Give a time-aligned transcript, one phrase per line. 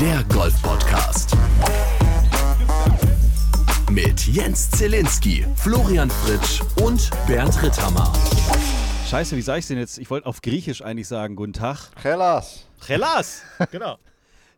[0.00, 1.36] der Golf-Podcast.
[3.90, 8.10] Mit Jens Zielinski, Florian Fritsch und Bernd Ritthammer.
[9.06, 9.98] Scheiße, wie sag ich denn jetzt?
[9.98, 11.90] Ich wollte auf Griechisch eigentlich sagen, guten Tag.
[12.02, 12.66] Hellas.
[12.82, 13.42] Chelas!
[13.70, 13.98] Genau.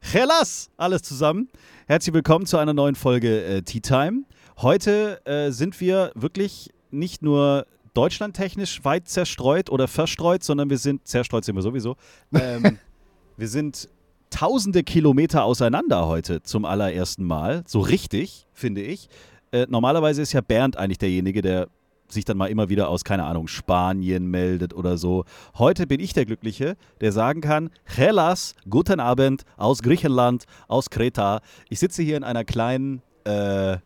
[0.01, 0.71] Chelas!
[0.77, 1.49] Alles zusammen.
[1.89, 4.23] Herzlich willkommen zu einer neuen Folge äh, Tea Time.
[4.59, 11.05] Heute äh, sind wir wirklich nicht nur deutschlandtechnisch weit zerstreut oder verstreut, sondern wir sind,
[11.05, 11.97] zerstreut sind wir sowieso,
[12.33, 12.79] ähm,
[13.37, 13.89] wir sind
[14.33, 17.63] tausende Kilometer auseinander heute zum allerersten Mal.
[17.67, 19.09] So richtig, finde ich.
[19.53, 21.69] Äh, normalerweise ist ja Bernd eigentlich derjenige, der
[22.09, 25.25] sich dann mal immer wieder aus, keine Ahnung, Spanien meldet oder so.
[25.57, 31.41] Heute bin ich der Glückliche, der sagen kann, Hellas, guten Abend aus Griechenland, aus Kreta.
[31.69, 33.79] Ich sitze hier in einer kleinen äh,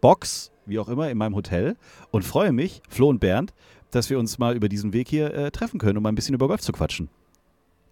[0.00, 1.76] Box, wie auch immer, in meinem Hotel
[2.10, 3.52] und freue mich, Flo und Bernd,
[3.90, 6.34] dass wir uns mal über diesen Weg hier äh, treffen können, um mal ein bisschen
[6.34, 7.08] über Golf zu quatschen.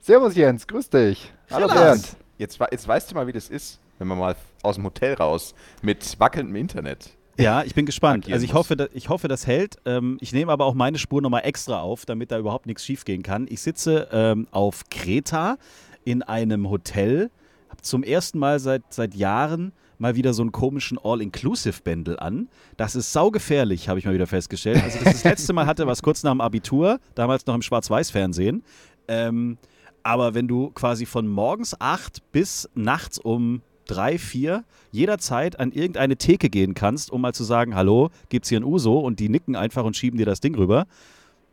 [0.09, 1.31] Servus Jens, grüß dich.
[1.51, 1.67] Hallo.
[1.67, 2.17] Bernd.
[2.39, 5.55] Jetzt, jetzt weißt du mal, wie das ist, wenn man mal aus dem Hotel raus
[5.83, 7.11] mit wackelndem Internet.
[7.39, 8.27] Ja, ich bin gespannt.
[8.33, 9.77] Also ich hoffe, da- ich hoffe, das hält.
[9.85, 13.23] Ähm, ich nehme aber auch meine Spur nochmal extra auf, damit da überhaupt nichts schiefgehen
[13.23, 13.47] kann.
[13.51, 15.59] Ich sitze ähm, auf Kreta
[16.07, 17.31] in einem Hotel,
[17.69, 22.49] habe zum ersten Mal seit, seit Jahren mal wieder so einen komischen All-Inclusive-Bändel an.
[22.79, 24.83] Das ist saugefährlich, habe ich mal wieder festgestellt.
[24.83, 28.65] Also das, das letzte Mal hatte was kurz nach dem Abitur, damals noch im Schwarz-Weiß-Fernsehen.
[29.07, 29.59] Ähm,
[30.03, 36.17] aber wenn du quasi von morgens 8 bis nachts um 3, 4 jederzeit an irgendeine
[36.17, 38.99] Theke gehen kannst, um mal zu sagen, hallo, gibt's hier ein Uso?
[38.99, 40.87] Und die nicken einfach und schieben dir das Ding rüber.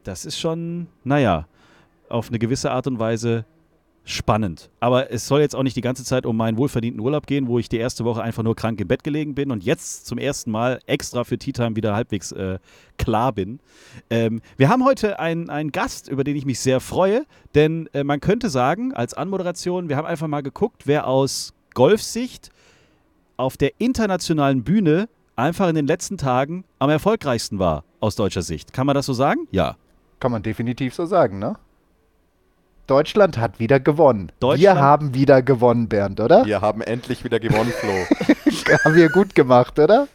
[0.04, 1.48] Das ist schon, naja,
[2.10, 3.46] auf eine gewisse Art und Weise
[4.06, 4.70] spannend.
[4.80, 7.58] Aber es soll jetzt auch nicht die ganze Zeit um meinen wohlverdienten Urlaub gehen, wo
[7.60, 10.52] ich die erste Woche einfach nur krank im Bett gelegen bin und jetzt zum ersten
[10.52, 12.60] Mal extra für Tea Time wieder halbwegs äh,
[12.98, 13.60] klar bin.
[14.12, 18.20] Ähm, wir haben heute einen, Gast, über den ich mich sehr freue, denn äh, man
[18.20, 22.52] könnte sagen, als Anmoderation, wir haben einfach mal geguckt, wer aus Golfsicht
[23.38, 28.72] auf der internationalen Bühne einfach in den letzten Tagen am erfolgreichsten war, aus deutscher Sicht.
[28.72, 29.48] Kann man das so sagen?
[29.52, 29.76] Ja.
[30.20, 31.58] Kann man definitiv so sagen, ne?
[32.88, 34.32] Deutschland hat wieder gewonnen.
[34.40, 36.46] Wir haben wieder gewonnen, Bernd, oder?
[36.46, 37.92] Wir haben endlich wieder gewonnen, Flo.
[38.84, 40.08] haben wir gut gemacht, oder?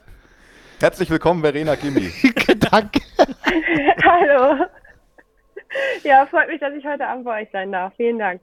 [0.78, 2.10] Herzlich willkommen, Verena Gimmi.
[2.70, 3.00] Danke.
[4.04, 4.64] Hallo.
[6.04, 7.92] Ja, freut mich, dass ich heute Abend bei euch sein darf.
[7.97, 8.42] Vielen Dank.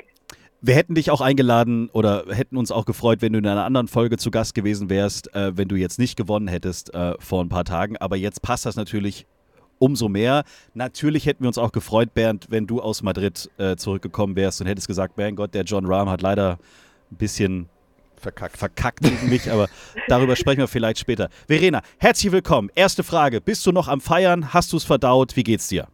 [0.60, 3.88] Wir hätten dich auch eingeladen oder hätten uns auch gefreut, wenn du in einer anderen
[3.88, 7.50] Folge zu Gast gewesen wärst, äh, wenn du jetzt nicht gewonnen hättest äh, vor ein
[7.50, 7.96] paar Tagen.
[7.98, 9.26] Aber jetzt passt das natürlich
[9.80, 10.44] umso mehr.
[10.74, 14.68] Natürlich hätten wir uns auch gefreut, Bernd, wenn du aus Madrid äh, zurückgekommen wärst und
[14.68, 16.58] hättest gesagt, mein Gott, der John Rahm hat leider
[17.12, 17.70] ein bisschen
[18.20, 18.58] Verkackt.
[18.58, 19.68] verkackt gegen mich, aber
[20.08, 21.30] darüber sprechen wir vielleicht später.
[21.48, 22.70] Verena, herzlich willkommen.
[22.76, 24.54] Erste Frage, bist du noch am Feiern?
[24.54, 25.36] Hast du es verdaut?
[25.36, 25.88] Wie geht's dir?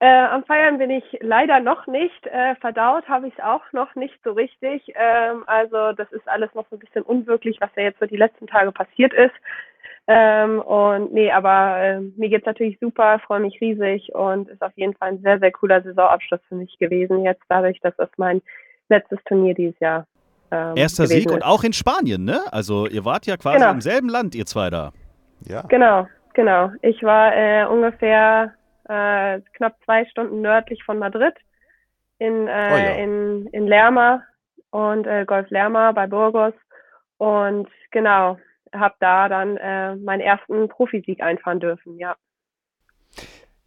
[0.00, 2.26] Äh, am Feiern bin ich leider noch nicht.
[2.26, 4.92] Äh, verdaut habe ich es auch noch nicht so richtig.
[4.94, 8.16] Ähm, also das ist alles noch so ein bisschen unwirklich, was ja jetzt so die
[8.16, 9.34] letzten Tage passiert ist.
[10.06, 14.72] Ähm, und nee, aber äh, mir geht's natürlich super, freue mich riesig und ist auf
[14.76, 18.42] jeden Fall ein sehr, sehr cooler Saisonabschluss für mich gewesen jetzt, dadurch, dass das mein
[18.90, 20.06] letztes Turnier dieses Jahr
[20.50, 21.44] ähm, Erster Sieg und ist.
[21.46, 22.40] auch in Spanien, ne?
[22.52, 23.70] Also ihr wart ja quasi Genau.
[23.70, 24.92] im selben Land, ihr zwei da.
[25.48, 25.62] Ja.
[25.68, 26.70] Genau, genau.
[26.82, 28.52] Ich war äh, ungefähr
[28.86, 31.34] äh, knapp zwei Stunden nördlich von Madrid
[32.18, 32.94] in, äh, Oh ja.
[33.02, 34.22] in, in Lerma
[34.70, 36.52] und äh, Golf Lerma bei Burgos
[37.16, 38.36] und genau,
[38.74, 42.16] habe da dann äh, meinen ersten Profisieg einfahren dürfen, ja.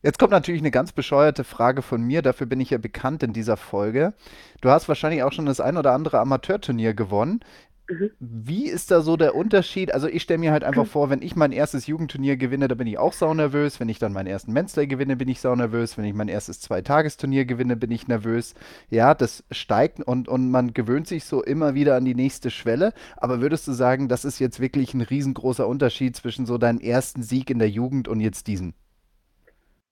[0.03, 3.33] Jetzt kommt natürlich eine ganz bescheuerte Frage von mir, dafür bin ich ja bekannt in
[3.33, 4.13] dieser Folge.
[4.61, 7.39] Du hast wahrscheinlich auch schon das ein oder andere Amateurturnier gewonnen.
[7.89, 8.11] Mhm.
[8.19, 9.93] Wie ist da so der Unterschied?
[9.93, 12.87] Also ich stelle mir halt einfach vor, wenn ich mein erstes Jugendturnier gewinne, da bin
[12.87, 13.79] ich auch saunervös.
[13.79, 15.97] Wenn ich dann meinen ersten Men's Day gewinne, bin ich saunervös.
[15.97, 18.55] Wenn ich mein erstes Zweitagesturnier gewinne, bin ich nervös.
[18.89, 22.93] Ja, das steigt und, und man gewöhnt sich so immer wieder an die nächste Schwelle.
[23.15, 27.23] Aber würdest du sagen, das ist jetzt wirklich ein riesengroßer Unterschied zwischen so deinem ersten
[27.23, 28.73] Sieg in der Jugend und jetzt diesem?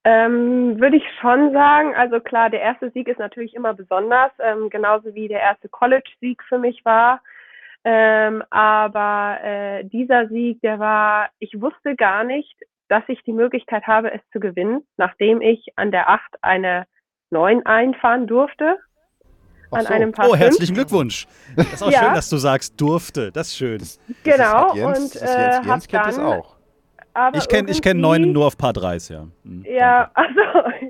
[0.04, 1.96] Ähm, würde ich schon sagen.
[1.96, 6.44] Also klar, der erste Sieg ist natürlich immer besonders, ähm, genauso wie der erste College-Sieg
[6.44, 7.22] für mich war.
[7.88, 12.56] Ähm, aber äh, dieser Sieg, der war, ich wusste gar nicht,
[12.88, 16.86] dass ich die Möglichkeit habe, es zu gewinnen, nachdem ich an der 8 eine
[17.30, 18.78] 9 einfahren durfte.
[19.72, 19.94] Ach An so.
[19.94, 21.28] einem Paar Oh, herzlichen Glückwunsch.
[21.56, 22.00] Das ist auch Ja.
[22.06, 23.32] schön, dass du sagst, durfte.
[23.32, 23.80] Das ist schön.
[23.80, 26.56] Das Genau, hat Jens, und das äh, Jens, Jens kennt das dann, auch.
[27.14, 29.28] aber Ich kenne kenn irgendwie- neun nur auf Paar 3, ja.
[29.44, 30.42] Mhm, Ja, also,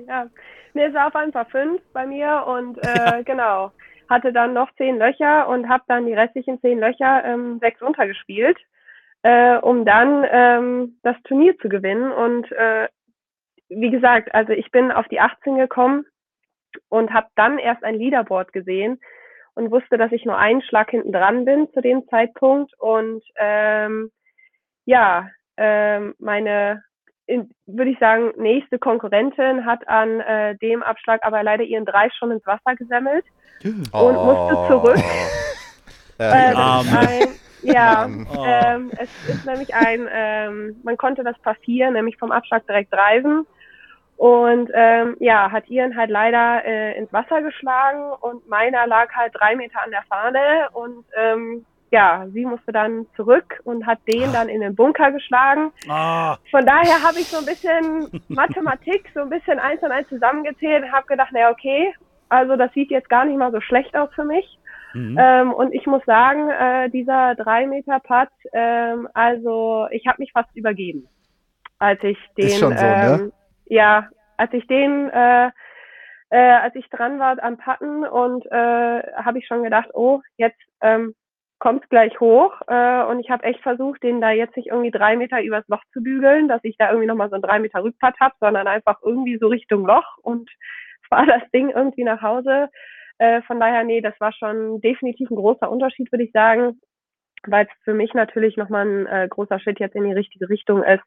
[0.06, 0.26] ja.
[0.74, 3.72] Nee, es war auf ein paar fünf bei mir und äh, genau.
[4.08, 8.58] Hatte dann noch zehn Löcher und habe dann die restlichen zehn Löcher ähm, sechs untergespielt,
[9.22, 12.12] äh, um dann ähm, das Turnier zu gewinnen.
[12.12, 12.88] Und äh,
[13.68, 16.04] wie gesagt, also ich bin auf die 18 gekommen
[16.88, 19.00] und habe dann erst ein Leaderboard gesehen
[19.54, 22.72] und wusste, dass ich nur einen Schlag hinten dran bin zu dem Zeitpunkt.
[22.78, 24.10] Und ähm,
[24.84, 26.84] ja, ähm, meine,
[27.26, 32.08] in, würde ich sagen, nächste Konkurrentin hat an äh, dem Abschlag aber leider ihren Drei
[32.18, 33.24] schon ins Wasser gesemmelt
[33.64, 34.98] und musste zurück.
[36.18, 37.28] Äh, ein,
[37.60, 38.08] ja.
[38.34, 38.42] Oh.
[38.46, 43.46] ähm, es ist nämlich ein, ähm, man konnte das passieren, nämlich vom Abschlag direkt reisen.
[44.16, 49.34] Und ähm, ja, hat ihren halt leider äh, ins Wasser geschlagen und meiner lag halt
[49.34, 54.32] drei Meter an der Fahne und ähm, ja, sie musste dann zurück und hat den
[54.32, 55.72] dann in den Bunker geschlagen.
[55.88, 60.08] Ah, Von daher habe ich so ein bisschen Mathematik, so ein bisschen eins und eins
[60.08, 61.94] zusammengezählt und habe gedacht, naja, okay,
[62.28, 64.58] also das sieht jetzt gar nicht mal so schlecht aus für mich.
[64.94, 65.16] mhm.
[65.18, 70.32] Ähm, und ich muss sagen, äh, dieser drei Meter Putt, ähm, also ich habe mich
[70.32, 71.08] fast übergeben,
[71.78, 73.20] als ich den, so, ne?
[73.20, 73.32] ähm,
[73.66, 75.50] ja, als ich den, äh,
[76.30, 80.60] äh, als ich dran war am Putten und äh, habe ich schon gedacht, oh, jetzt
[81.58, 85.16] kommt's gleich hoch äh, und ich habe echt versucht, den da jetzt nicht irgendwie drei
[85.16, 88.14] Meter übers Loch zu bügeln, dass ich da irgendwie nochmal so einen drei Meter Rückputt
[88.20, 90.50] habe, sondern einfach irgendwie so Richtung Loch und
[91.08, 92.68] fahr das Ding irgendwie nach Hause.
[93.18, 96.80] Äh, von daher, nee, das war schon definitiv ein großer Unterschied, würde ich sagen,
[97.46, 100.82] weil es für mich natürlich nochmal ein äh, großer Schritt jetzt in die richtige Richtung
[100.82, 101.04] ist.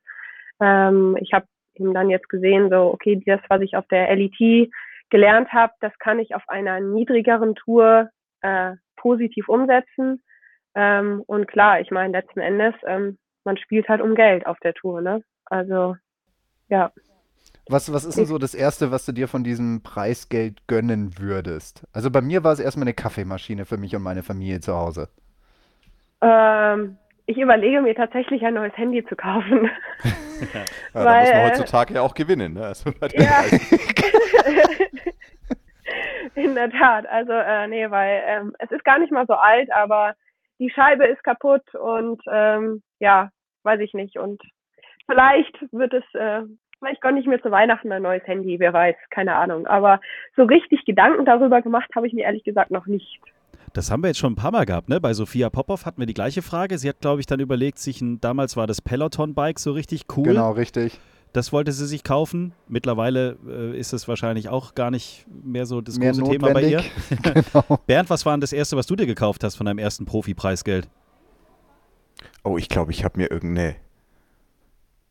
[0.59, 4.69] Ähm, ich habe eben dann jetzt gesehen, so, okay, das, was ich auf der LET
[5.09, 8.09] gelernt habe, das kann ich auf einer niedrigeren Tour
[8.41, 10.21] äh, positiv umsetzen.
[10.75, 14.73] Ähm, und klar, ich meine, letzten Endes, ähm, man spielt halt um Geld auf der
[14.73, 15.23] Tour, ne?
[15.45, 15.95] Also,
[16.67, 16.91] ja.
[17.67, 21.83] Was, was ist denn so das Erste, was du dir von diesem Preisgeld gönnen würdest?
[21.93, 25.09] Also bei mir war es erstmal eine Kaffeemaschine für mich und meine Familie zu Hause.
[26.21, 29.69] Ähm, ich überlege mir tatsächlich ein neues Handy zu kaufen.
[30.53, 30.63] Ja,
[30.93, 32.53] da Weil, muss man äh, heutzutage ja auch gewinnen.
[32.53, 32.65] Ne?
[32.65, 33.43] Also Ja.
[36.35, 37.05] In der Tat.
[37.09, 40.15] Also, äh, nee, weil ähm, es ist gar nicht mal so alt, aber
[40.59, 43.29] die Scheibe ist kaputt und ähm, ja,
[43.63, 44.17] weiß ich nicht.
[44.17, 44.41] Und
[45.05, 46.41] vielleicht wird es, äh,
[46.79, 49.67] vielleicht gönne ich mir zu Weihnachten ein neues Handy, wer weiß, keine Ahnung.
[49.67, 49.99] Aber
[50.35, 53.19] so richtig Gedanken darüber gemacht habe ich mir ehrlich gesagt noch nicht.
[53.73, 54.99] Das haben wir jetzt schon ein paar Mal gehabt, ne?
[54.99, 56.77] Bei Sophia Popov hatten wir die gleiche Frage.
[56.77, 60.23] Sie hat, glaube ich, dann überlegt, sich ein, damals war das Peloton-Bike so richtig cool.
[60.23, 60.99] Genau, richtig.
[61.33, 62.53] Das wollte sie sich kaufen.
[62.67, 66.63] Mittlerweile äh, ist es wahrscheinlich auch gar nicht mehr so das Mehr große Thema bei
[66.63, 66.81] ihr.
[66.81, 67.51] notwendig.
[67.53, 67.79] genau.
[67.85, 70.89] Bernd, was war denn das Erste, was du dir gekauft hast von deinem ersten Profi-Preisgeld?
[72.43, 73.75] Oh, ich glaube, ich habe mir irgendeine.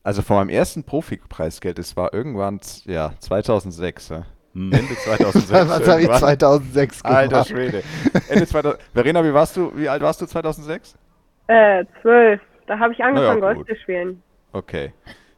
[0.03, 4.09] Also von meinem ersten Profipreisgeld, das war irgendwann, ja, 2006.
[4.09, 4.27] Ja.
[4.55, 4.73] Hm.
[4.73, 5.51] Ende 2006.
[5.53, 6.19] Was habe ich irgendwann.
[6.19, 7.17] 2006 gemacht?
[7.17, 7.83] Alter Schwede.
[8.29, 8.83] Ende 2000.
[8.95, 9.73] Verena, wie warst du?
[9.77, 10.97] Wie alt warst du 2006?
[11.49, 12.41] Äh, zwölf.
[12.67, 14.23] Da habe ich angefangen, Naja, Golf zu spielen.
[14.53, 14.93] Okay.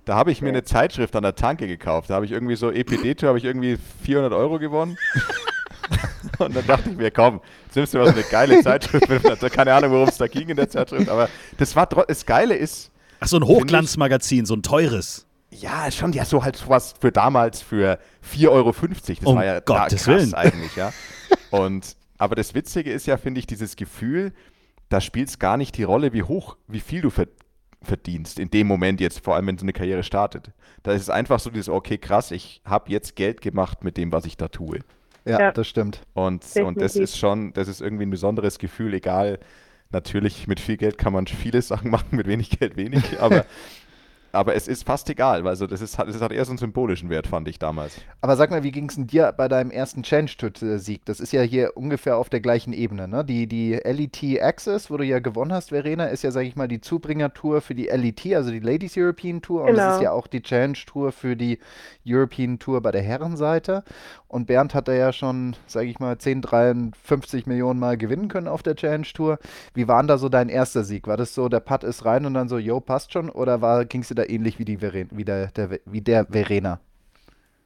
[0.04, 2.10] Da habe ich mir eine Zeitschrift an der Tanke gekauft.
[2.10, 4.96] Da habe ich irgendwie so EPD-Tour, habe ich irgendwie 400 Euro gewonnen.
[6.38, 9.08] Und dann dachte ich mir, komm, jetzt nimmst du mal so eine geile Zeitschrift.
[9.08, 9.52] mit.
[9.52, 11.08] Keine Ahnung, worum es da ging in der Zeitschrift.
[11.08, 15.26] Aber das war das Geile ist, Ach, so ein Hochglanzmagazin, so ein teures.
[15.50, 17.98] ja, schon, ja, so halt sowas für damals für
[18.34, 18.72] 4,50 Euro.
[18.72, 20.34] Das Um war ja Gottes da krass Willen.
[20.34, 20.92] eigentlich, ja.
[21.50, 24.32] Und, aber das Witzige ist ja, finde ich, dieses Gefühl,
[24.88, 27.26] da spielt es gar nicht die Rolle, wie hoch, wie viel du ver
[27.82, 30.50] verdienst in dem Moment jetzt, vor allem wenn so eine Karriere startet.
[30.82, 34.12] Da ist es einfach so dieses, okay, krass, ich habe jetzt Geld gemacht mit dem,
[34.12, 34.80] was ich da tue.
[35.24, 35.52] Ja, Ja.
[35.52, 36.02] das stimmt.
[36.14, 39.38] Und, und das ist schon, das ist irgendwie ein besonderes Gefühl, egal,
[39.90, 43.44] natürlich mit viel Geld kann man viele Sachen machen, mit wenig Geld wenig, aber,
[44.32, 47.26] aber es ist fast egal, also das ist, das hat eher so einen symbolischen Wert,
[47.26, 47.94] fand ich damals.
[48.20, 51.04] Aber sag mal, wie ging es denn dir bei deinem ersten Challenge-Sieg?
[51.04, 53.24] Das ist ja hier ungefähr auf der gleichen Ebene, ne?
[53.24, 56.68] Die, die LET Access, wo du ja gewonnen hast, Verena, ist ja, sag ich mal,
[56.68, 59.62] die Zubringertour für die LET, also die Ladies European Tour.
[59.62, 59.94] Und es Genau.
[59.96, 61.58] ist ja auch die Challenge-Tour für die
[62.06, 63.82] European Tour bei der Herrenseite.
[64.28, 68.46] Und Bernd hat da ja schon, sag ich mal, 10, 53 Millionen Mal gewinnen können
[68.48, 69.38] auf der Challenge-Tour.
[69.74, 71.06] Wie war denn da so dein erster Sieg?
[71.08, 73.28] War das so, der Putt ist rein und dann so, yo, passt schon?
[73.30, 76.80] Oder ging es dir da ähnlich wie, die Veren wie, der, der, wie der Verena?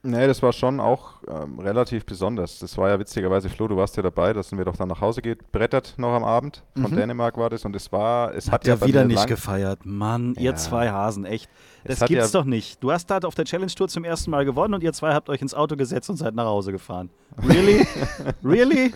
[0.07, 2.59] Nee, das war schon auch ähm, relativ besonders.
[2.59, 5.01] Das war ja witzigerweise, Flo, du warst ja dabei, da sind wir doch dann nach
[5.01, 6.63] Hause gebrettert noch am Abend.
[6.75, 6.97] Von Mhm.
[6.97, 9.27] Dänemark war das und es war, es hat Habt ja ihr bei wieder nicht lang-
[9.29, 9.87] gefeiert.
[9.87, 10.55] Mann, ihr Ja.
[10.57, 11.49] zwei Hasen, echt.
[11.85, 12.83] Es Das hat gibt's ja- doch nicht.
[12.83, 15.31] Du hast da auf der Challenge Tour zum ersten Mal gewonnen und ihr zwei habt
[15.31, 17.09] euch ins Auto gesetzt und seid nach Hause gefahren.
[17.43, 17.87] Really?
[18.45, 18.93] really?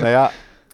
[0.00, 0.30] Naja,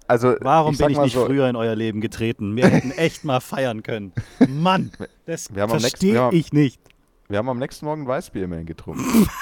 [0.07, 2.57] also Warum bin ich nicht so, früher in euer Leben getreten?
[2.57, 4.13] Wir hätten echt mal feiern können.
[4.49, 4.93] Mann,
[5.27, 6.81] das verstehe ich nicht.
[7.29, 9.29] Wir haben am nächsten Morgen Weißbier immerhin getrunken.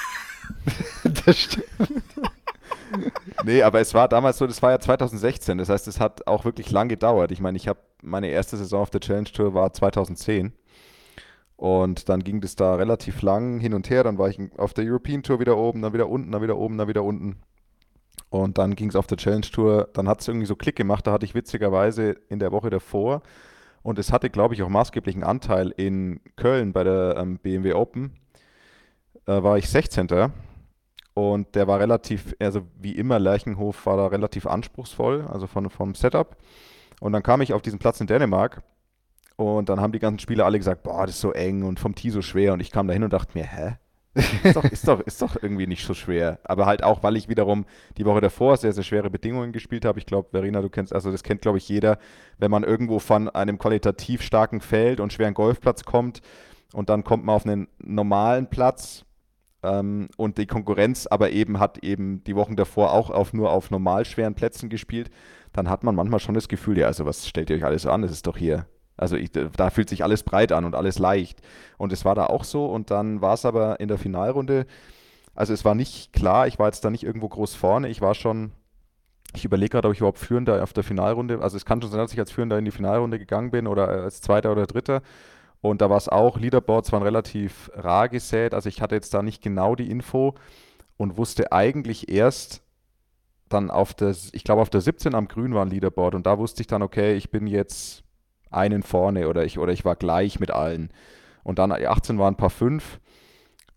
[1.25, 1.67] Das stimmt.
[3.45, 6.43] Nee, aber es war damals so, das war ja 2016, das heißt, es hat auch
[6.45, 7.31] wirklich lang gedauert.
[7.31, 10.51] Ich meine, ich habe meine erste Saison auf der Challenge Tour war 2010
[11.55, 14.03] und dann ging das da relativ lang hin und her.
[14.03, 16.77] Dann war ich auf der European Tour wieder oben, dann wieder unten, dann wieder oben,
[16.77, 17.37] dann wieder unten.
[18.33, 21.05] Und dann ging es auf der Challenge Tour, dann hat es irgendwie so Klick gemacht,
[21.05, 23.21] da hatte ich witzigerweise in der Woche davor
[23.83, 28.17] und es hatte, glaube ich, auch maßgeblichen Anteil in Köln bei der ähm, BMW Open,
[29.27, 30.31] äh, war ich 16.
[31.13, 35.93] Und der war relativ, also wie immer, Lerchenhof war da relativ anspruchsvoll, also von, vom
[35.93, 36.35] Setup.
[37.01, 38.63] Und dann kam ich auf diesen Platz in Dänemark
[39.35, 41.93] und dann haben die ganzen Spieler alle gesagt, boah, das ist so eng und vom
[41.93, 42.53] Tee so schwer.
[42.53, 43.75] Und ich kam da hin und dachte mir, hä?
[44.15, 46.39] Ist, doch, ist, doch, ist doch irgendwie nicht so schwer.
[46.43, 47.65] Aber halt auch, weil ich wiederum
[47.97, 49.99] die Woche davor sehr, sehr schwere Bedingungen gespielt habe.
[49.99, 51.97] Ich glaube, Verena, du kennst, also das kennt, glaube ich, jeder,
[52.37, 56.21] wenn man irgendwo von einem qualitativ starken Feld und schweren Golfplatz kommt
[56.73, 59.05] und dann kommt man auf einen normalen Platz
[59.63, 63.71] ähm, und die Konkurrenz aber eben hat eben die Wochen davor auch auf, nur auf
[63.71, 65.09] normal schweren Plätzen gespielt,
[65.53, 68.01] dann hat man manchmal schon das Gefühl, ja, also was stellt ihr euch alles an?
[68.03, 71.41] Das ist doch hier also ich, da fühlt sich alles breit an und alles leicht.
[71.77, 72.65] Und es war da auch so.
[72.65, 74.65] Und dann war es aber in der Finalrunde,
[75.35, 77.89] also es war nicht klar, ich war jetzt da nicht irgendwo groß vorne.
[77.89, 78.51] Ich war schon,
[79.35, 81.99] ich überlege gerade, ob ich überhaupt Führender auf der Finalrunde, also es kann schon sein,
[81.99, 85.01] dass ich als Führender in die Finalrunde gegangen bin oder als Zweiter oder Dritter.
[85.61, 88.53] Und da war es auch, Leaderboards waren relativ rar gesät.
[88.53, 90.35] Also ich hatte jetzt da nicht genau die Info
[90.97, 92.61] und wusste eigentlich erst
[93.49, 96.37] dann auf der, ich glaube auf der 17 am Grün war ein Leaderboard und da
[96.37, 98.02] wusste ich dann, okay, ich bin jetzt
[98.53, 100.89] einen vorne oder ich, oder ich war gleich mit allen.
[101.43, 102.99] Und dann 18 waren ein paar fünf.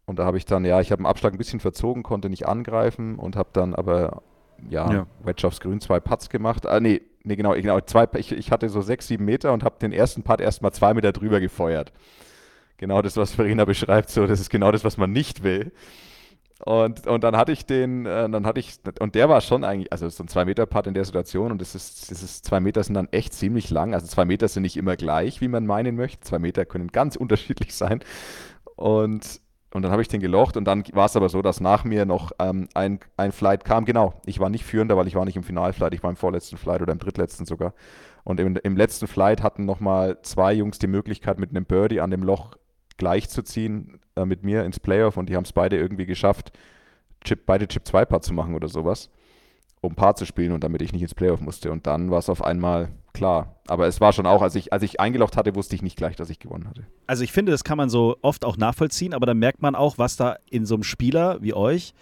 [0.07, 2.47] Und da habe ich dann, ja, ich habe den Abschlag ein bisschen verzogen, konnte nicht
[2.47, 4.23] angreifen und habe dann aber,
[4.69, 5.07] ja, ja.
[5.25, 6.65] Wedge aufs Grün, zwei Putts gemacht.
[6.67, 9.77] Ah, nee, nee, genau, genau zwei, ich, ich hatte so sechs, sieben Meter und habe
[9.81, 11.93] den ersten Putt erstmal zwei Meter drüber gefeuert.
[12.77, 15.73] Genau das, was Verena beschreibt, so, das ist genau das, was man nicht will.
[16.65, 19.93] Und, und dann hatte ich den, äh, dann hatte ich, und der war schon eigentlich,
[19.93, 22.95] also so ein 2-Meter-Putt in der Situation und das ist, das ist, zwei Meter sind
[22.95, 23.93] dann echt ziemlich lang.
[23.93, 26.21] Also zwei Meter sind nicht immer gleich, wie man meinen möchte.
[26.21, 28.01] Zwei Meter können ganz unterschiedlich sein.
[28.75, 29.41] Und,
[29.75, 32.07] und dann habe ich den gelocht und dann war es aber so, dass nach mir
[32.07, 33.85] noch ähm, ein, ein Flight kam.
[33.85, 36.57] Genau, ich war nicht führender, weil ich war nicht im Finalflight, ich war im vorletzten
[36.57, 37.75] Flight oder im drittletzten sogar.
[38.25, 42.11] Und im, im letzten Flight hatten nochmal zwei Jungs die Möglichkeit, mit einem Birdie an
[42.11, 42.57] dem Loch
[42.97, 46.53] gleichzuziehen äh, mit mir ins Playoff und die haben es beide irgendwie geschafft,
[47.25, 49.11] Chip, beide Chip 2 Paar zu machen oder sowas,
[49.81, 51.73] um Paar zu spielen und damit ich nicht ins Playoff musste.
[51.73, 53.57] Und dann war es auf einmal klar.
[53.67, 56.17] Aber es war schon auch, als ich, als ich eingelocht hatte, wusste ich nicht gleich,
[56.17, 56.87] dass ich gewonnen hatte.
[57.07, 59.99] Also ich finde, das kann man so oft auch nachvollziehen, aber dann merkt man auch,
[59.99, 61.95] was da in so einem Spieler wie euch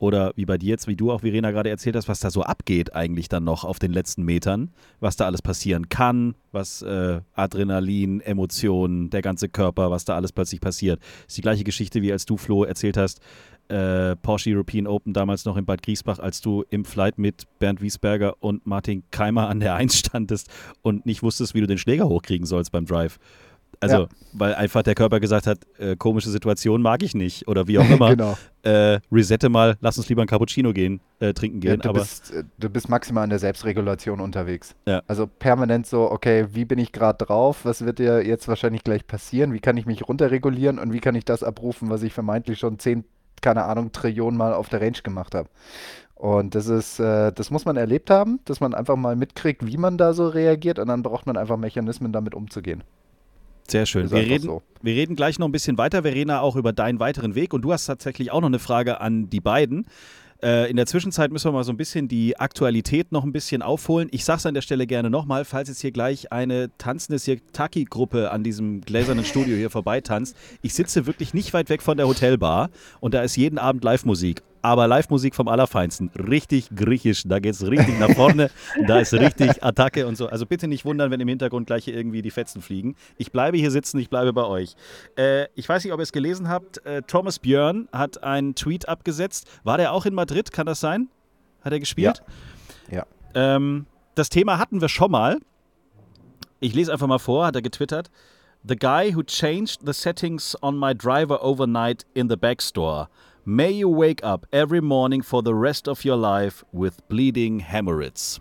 [0.00, 2.42] oder wie bei dir jetzt, wie du auch, Verena, gerade erzählt hast, was da so
[2.42, 7.20] abgeht eigentlich dann noch auf den letzten Metern, was da alles passieren kann, was äh,
[7.34, 11.00] Adrenalin, Emotionen, der ganze Körper, was da alles plötzlich passiert.
[11.28, 13.20] Ist die gleiche Geschichte, wie als du, Flo, erzählt hast,
[13.68, 17.82] äh, Porsche European Open damals noch in Bad Griesbach, als du im Flight mit Bernd
[17.82, 20.48] Wiesberger und Martin Keimer an der Eins standest
[20.80, 23.18] und nicht wusstest, wie du den Schläger hochkriegen sollst beim Drive.
[23.80, 24.08] Also, ja.
[24.34, 27.88] weil einfach der Körper gesagt hat, äh, komische Situation mag ich nicht oder wie auch
[27.90, 28.10] immer.
[28.10, 28.36] genau.
[28.62, 31.70] Äh, resette mal, lass uns lieber ein Cappuccino gehen, äh, trinken gehen.
[31.70, 34.74] Ja, du, aber bist, äh, du bist maximal in der Selbstregulation unterwegs.
[34.86, 35.02] Ja.
[35.06, 37.64] Also permanent so, okay, wie bin ich gerade drauf?
[37.64, 39.54] Was wird dir jetzt wahrscheinlich gleich passieren?
[39.54, 42.78] Wie kann ich mich runterregulieren und wie kann ich das abrufen, was ich vermeintlich schon
[42.78, 43.04] zehn,
[43.40, 45.48] keine Ahnung, Trillionen Mal auf der Range gemacht habe?
[46.14, 49.78] Und das ist, äh, das muss man erlebt haben, dass man einfach mal mitkriegt, wie
[49.78, 52.84] man da so reagiert und dann braucht man einfach Mechanismen, damit umzugehen.
[53.70, 54.10] Sehr schön.
[54.10, 54.62] Wir reden, so.
[54.82, 57.52] wir reden gleich noch ein bisschen weiter, Verena, auch über deinen weiteren Weg.
[57.54, 59.86] Und du hast tatsächlich auch noch eine Frage an die beiden.
[60.42, 63.62] Äh, in der Zwischenzeit müssen wir mal so ein bisschen die Aktualität noch ein bisschen
[63.62, 64.08] aufholen.
[64.10, 68.30] Ich sage es an der Stelle gerne nochmal, falls jetzt hier gleich eine tanzende Sirtaki-Gruppe
[68.30, 70.36] an diesem gläsernen Studio hier vorbei tanzt.
[70.62, 74.42] Ich sitze wirklich nicht weit weg von der Hotelbar und da ist jeden Abend Live-Musik
[74.62, 76.10] aber Live-Musik vom Allerfeinsten.
[76.10, 77.22] Richtig griechisch.
[77.26, 78.50] Da geht es richtig nach vorne.
[78.86, 80.28] Da ist richtig Attacke und so.
[80.28, 82.96] Also bitte nicht wundern, wenn im Hintergrund gleich hier irgendwie die Fetzen fliegen.
[83.16, 84.74] Ich bleibe hier sitzen, ich bleibe bei euch.
[85.16, 86.84] Äh, ich weiß nicht, ob ihr es gelesen habt.
[86.84, 89.48] Äh, Thomas Björn hat einen Tweet abgesetzt.
[89.64, 90.52] War der auch in Madrid?
[90.52, 91.08] Kann das sein?
[91.62, 92.22] Hat er gespielt?
[92.90, 92.98] Ja.
[93.34, 93.56] ja.
[93.56, 95.38] Ähm, das Thema hatten wir schon mal.
[96.60, 98.10] Ich lese einfach mal vor, hat er getwittert.
[98.62, 103.08] The guy who changed the settings on my driver overnight in the backstore.
[103.44, 108.40] May you wake up every morning for the rest of your life with bleeding hemorrhoids.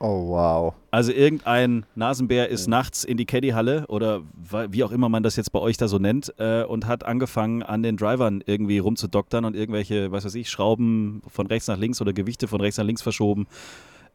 [0.00, 0.74] Oh, wow.
[0.90, 4.22] Also irgendein Nasenbär ist nachts in die Caddyhalle oder
[4.68, 7.62] wie auch immer man das jetzt bei euch da so nennt äh, und hat angefangen
[7.62, 12.00] an den Drivern irgendwie rumzudoktern und irgendwelche, was weiß ich, Schrauben von rechts nach links
[12.02, 13.46] oder Gewichte von rechts nach links verschoben.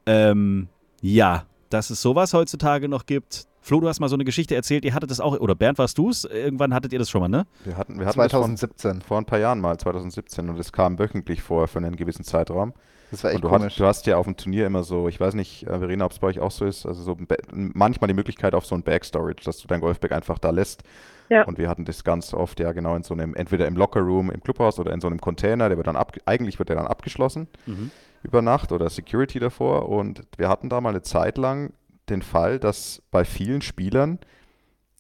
[0.06, 0.68] Ähm,
[1.02, 4.86] ja, dass es sowas heutzutage noch gibt, Flo, du hast mal so eine Geschichte erzählt,
[4.86, 6.24] ihr hattet das auch, oder Bernd, warst du es?
[6.26, 7.46] Irgendwann hattet ihr das schon mal, ne?
[7.66, 9.02] Wir hatten, wir hatten 2017.
[9.02, 12.24] Vor, vor, ein paar Jahren mal, 2017, und es kam wöchentlich vor für einen gewissen
[12.24, 12.74] Zeitraum.
[13.12, 13.74] Das war echt und du, komisch.
[13.74, 16.20] Hast, du hast ja auf dem Turnier immer so, ich weiß nicht, Verena, ob es
[16.20, 17.18] bei euch auch so ist, also so
[17.52, 20.84] manchmal die Möglichkeit auf so ein Bag-Storage, dass du dein Golfbag einfach da lässt.
[21.30, 21.44] Ja.
[21.44, 24.42] Und wir hatten das ganz oft ja genau in so einem, entweder im Lockerroom im
[24.42, 27.48] Clubhaus oder in so einem Container, der wird dann ab, eigentlich wird der dann abgeschlossen.
[27.66, 27.92] Mhm.
[28.24, 31.72] über Nacht oder Security davor und wir hatten da mal eine Zeit lang
[32.10, 34.20] den Fall, dass bei vielen Spielern,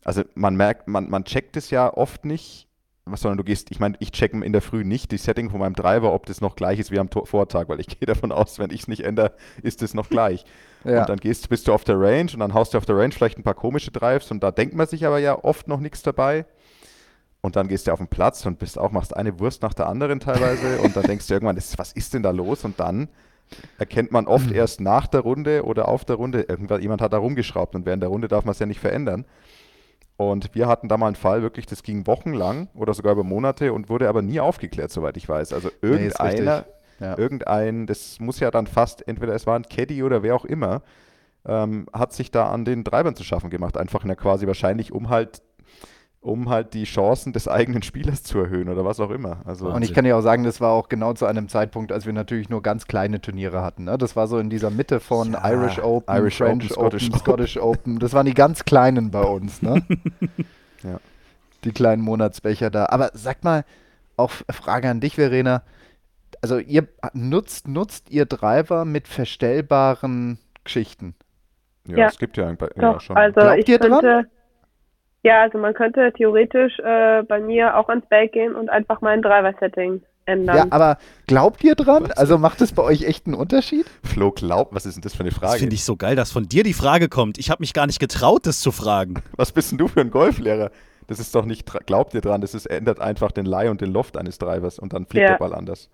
[0.03, 2.67] also man merkt, man, man checkt es ja oft nicht,
[3.05, 5.73] sondern du gehst, ich meine, ich checke in der Früh nicht die Setting von meinem
[5.73, 8.71] Driver, ob das noch gleich ist wie am Vortag, weil ich gehe davon aus, wenn
[8.71, 10.45] ich es nicht ändere, ist es noch gleich.
[10.83, 11.01] Ja.
[11.01, 13.11] Und dann gehst, bist du auf der Range und dann haust du auf der Range
[13.11, 16.03] vielleicht ein paar komische Drives und da denkt man sich aber ja oft noch nichts
[16.03, 16.45] dabei.
[17.41, 19.87] Und dann gehst du auf den Platz und bist auch, machst eine Wurst nach der
[19.87, 22.65] anderen teilweise und dann denkst du irgendwann, was ist denn da los?
[22.65, 23.09] Und dann
[23.77, 27.17] erkennt man oft erst nach der Runde oder auf der Runde, irgendwann jemand hat da
[27.17, 29.25] rumgeschraubt und während der Runde darf man es ja nicht verändern.
[30.17, 33.71] Und wir hatten da mal einen Fall, wirklich, das ging wochenlang oder sogar über Monate
[33.71, 35.53] und wurde aber nie aufgeklärt, soweit ich weiß.
[35.53, 36.65] Also irgendeiner,
[36.99, 37.17] nee, ja.
[37.17, 40.81] irgendein, das muss ja dann fast, entweder es war ein Caddy oder wer auch immer,
[41.45, 43.77] ähm, hat sich da an den Treibern zu schaffen gemacht.
[43.77, 45.41] Einfach in der quasi wahrscheinlich, um halt
[46.21, 49.37] um halt die Chancen des eigenen Spielers zu erhöhen oder was auch immer.
[49.45, 52.05] Also und ich kann ja auch sagen, das war auch genau zu einem Zeitpunkt, als
[52.05, 53.85] wir natürlich nur ganz kleine Turniere hatten.
[53.85, 53.97] Ne?
[53.97, 57.19] Das war so in dieser Mitte von ja, Irish Open, Irish French Open, Scottish, Open,
[57.19, 57.99] Scottish Open.
[57.99, 59.61] Das waren die ganz kleinen bei uns.
[59.61, 59.81] Ne?
[60.83, 60.99] ja.
[61.63, 62.87] Die kleinen Monatsbecher da.
[62.87, 63.63] Aber sag mal,
[64.17, 65.63] auch Frage an dich, Verena.
[66.41, 71.15] Also ihr nutzt, nutzt ihr Driver mit verstellbaren Geschichten?
[71.87, 72.07] Ja, ja.
[72.07, 73.15] es gibt ja, ein paar, ja schon.
[73.15, 74.27] Also Glaubt ich ihr dran?
[75.23, 79.21] Ja, also man könnte theoretisch äh, bei mir auch ans Back gehen und einfach mein
[79.21, 80.55] Driver-Setting ändern.
[80.55, 80.97] Ja, aber
[81.27, 82.09] glaubt ihr dran?
[82.15, 83.85] Also macht es bei euch echt einen Unterschied?
[84.03, 85.53] Flo, glaubt, was ist denn das für eine Frage?
[85.53, 87.37] Das finde ich so geil, dass von dir die Frage kommt.
[87.37, 89.15] Ich habe mich gar nicht getraut, das zu fragen.
[89.35, 90.71] Was bist denn du für ein Golflehrer?
[91.07, 93.91] Das ist doch nicht, glaubt ihr dran, das ist, ändert einfach den Lie und den
[93.91, 95.29] Loft eines Drivers und dann fliegt ja.
[95.31, 95.89] der Ball anders.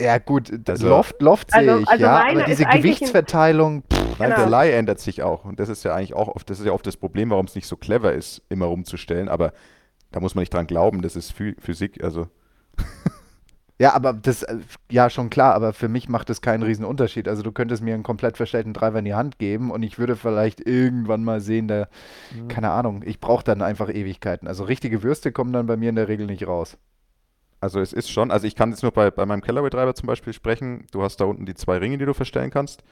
[0.00, 3.82] Ja, gut, also, Loft, Loft sehe also, ich, also ja, aber diese Gewichtsverteilung.
[3.92, 4.48] Pff, Nein, genau.
[4.48, 5.44] der Lie ändert sich auch.
[5.44, 7.54] Und das ist ja eigentlich auch oft, das ist ja oft das Problem, warum es
[7.54, 9.28] nicht so clever ist, immer rumzustellen.
[9.28, 9.52] Aber
[10.10, 12.28] da muss man nicht dran glauben, das ist Physik, also.
[13.82, 14.58] Ja, aber das, äh,
[14.92, 17.26] ja, schon klar, aber für mich macht das keinen riesen Unterschied.
[17.26, 20.14] Also du könntest mir einen komplett verstellten Driver in die Hand geben und ich würde
[20.14, 21.88] vielleicht irgendwann mal sehen, da,
[22.32, 22.46] mhm.
[22.46, 24.46] keine Ahnung, ich brauche dann einfach Ewigkeiten.
[24.46, 26.78] Also richtige Würste kommen dann bei mir in der Regel nicht raus.
[27.62, 30.32] Also es ist schon, also ich kann jetzt nur bei, bei meinem Callaway-Treiber zum Beispiel
[30.32, 30.84] sprechen.
[30.90, 32.82] Du hast da unten die zwei Ringe, die du verstellen kannst.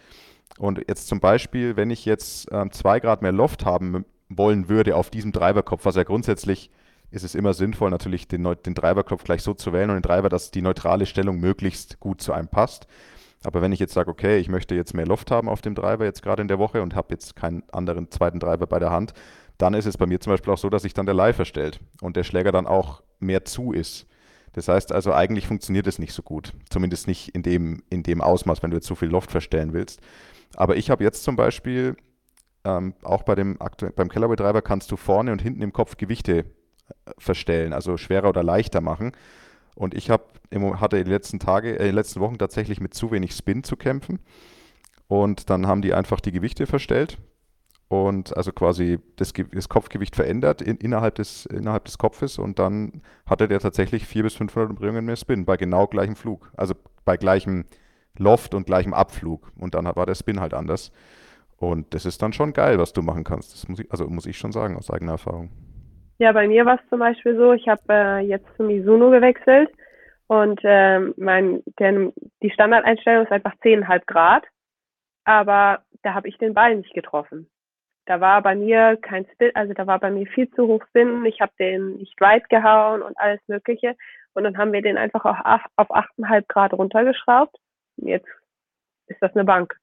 [0.59, 4.95] Und jetzt zum Beispiel, wenn ich jetzt ähm, zwei Grad mehr Loft haben wollen würde
[4.95, 6.71] auf diesem Treiberkopf, was ja grundsätzlich
[7.11, 10.29] ist es immer sinnvoll, natürlich den, den Treiberkopf gleich so zu wählen und den Treiber,
[10.29, 12.87] dass die neutrale Stellung möglichst gut zu einem passt.
[13.43, 16.05] Aber wenn ich jetzt sage, okay, ich möchte jetzt mehr Loft haben auf dem Treiber
[16.05, 19.15] jetzt gerade in der Woche und habe jetzt keinen anderen zweiten Treiber bei der Hand,
[19.59, 21.81] dann ist es bei mir zum Beispiel auch so, dass sich dann der Live verstellt
[22.01, 24.07] und der Schläger dann auch mehr zu ist.
[24.53, 26.53] Das heißt also, eigentlich funktioniert es nicht so gut.
[26.71, 30.01] Zumindest nicht in dem, in dem Ausmaß, wenn du jetzt so viel Loft verstellen willst.
[30.57, 31.97] Aber ich habe jetzt zum Beispiel,
[32.65, 33.59] ähm, auch bei dem
[33.97, 36.45] beim Kellerbetreiber kannst du vorne und hinten im Kopf Gewichte äh,
[37.19, 39.13] verstellen, also schwerer oder leichter machen.
[39.77, 43.33] Und ich hab, hatte die letzten Tage, äh, die letzten Wochen tatsächlich mit zu wenig
[43.33, 44.19] Spin zu kämpfen.
[45.07, 47.19] Und dann haben die einfach die Gewichte verstellt
[47.91, 53.03] und also quasi das, das Kopfgewicht verändert in, innerhalb, des, innerhalb des Kopfes und dann
[53.27, 56.75] hatte der tatsächlich 400 bis 500 Umdrehungen mehr Spin bei genau gleichem Flug, also
[57.05, 57.65] bei gleichem
[58.17, 59.51] Loft und gleichem Abflug.
[59.59, 60.93] Und dann war der Spin halt anders.
[61.57, 64.27] Und das ist dann schon geil, was du machen kannst, das muss ich, also muss
[64.27, 65.51] ich schon sagen aus eigener Erfahrung.
[66.19, 69.69] Ja, bei mir war es zum Beispiel so, ich habe äh, jetzt zu Mizuno gewechselt.
[70.29, 74.45] Und äh, mein, der, die Standardeinstellung ist einfach 10,5 Grad,
[75.25, 77.49] aber da habe ich den Ball nicht getroffen.
[78.11, 81.25] Da war bei mir kein Spin, also da war bei mir viel zu hoch Spin.
[81.27, 83.95] Ich habe den nicht right gehauen und alles Mögliche.
[84.33, 87.57] Und dann haben wir den einfach auf, auf 8,5 Grad runtergeschraubt.
[87.99, 88.27] Jetzt
[89.07, 89.77] ist das eine Bank.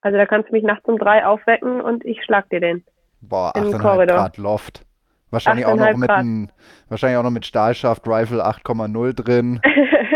[0.00, 2.84] Also da kannst du mich nachts um drei aufwecken und ich schlag dir den.
[3.20, 4.84] Boah, 8,5 Grad Loft.
[5.30, 6.50] Wahrscheinlich auch noch mit ein,
[6.88, 9.60] wahrscheinlich auch noch mit Stahlschaft Rifle 8,0 drin.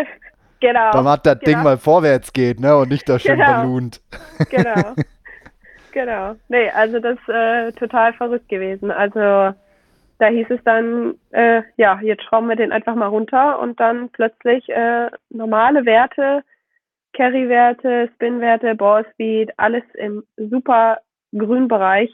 [0.61, 0.91] genau.
[0.91, 1.45] Damit das genau.
[1.45, 2.77] Ding mal vorwärts geht, ne?
[2.77, 3.53] Und nicht da schön genau.
[3.53, 4.03] ballont.
[4.51, 4.95] genau.
[5.93, 6.37] Genau.
[6.49, 8.91] Nee, also das ist äh, total verrückt gewesen.
[8.91, 9.21] Also
[10.19, 14.09] da hieß es dann, äh, ja, jetzt schrauben wir den einfach mal runter und dann
[14.11, 16.43] plötzlich äh, normale Werte,
[17.13, 20.99] Carry-Werte, Spin-Werte, Ball-Speed, alles im super
[21.33, 22.11] grünen Bereich,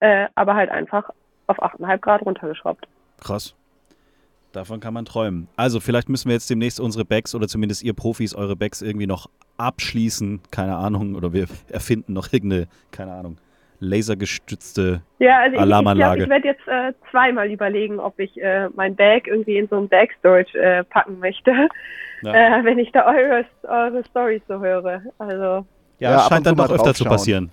[0.00, 1.10] äh, aber halt einfach
[1.46, 2.86] auf 8,5 Grad runtergeschraubt.
[3.20, 3.54] Krass.
[4.52, 5.48] Davon kann man träumen.
[5.56, 9.06] Also vielleicht müssen wir jetzt demnächst unsere Backs oder zumindest ihr Profis eure Backs irgendwie
[9.06, 13.38] noch abschließen, keine Ahnung, oder wir erfinden noch irgendeine, keine Ahnung,
[13.80, 16.14] lasergestützte ja, also Alarmanlage.
[16.14, 19.68] Ich, ich, ich werde jetzt äh, zweimal überlegen, ob ich äh, mein Bag irgendwie in
[19.68, 21.68] so ein Bag Storage äh, packen möchte,
[22.22, 22.58] ja.
[22.58, 25.02] Äh, wenn ich da eure, eure Stories so höre.
[25.18, 25.66] Also
[25.98, 27.50] ja, ja scheint dann doch öfter zu passieren.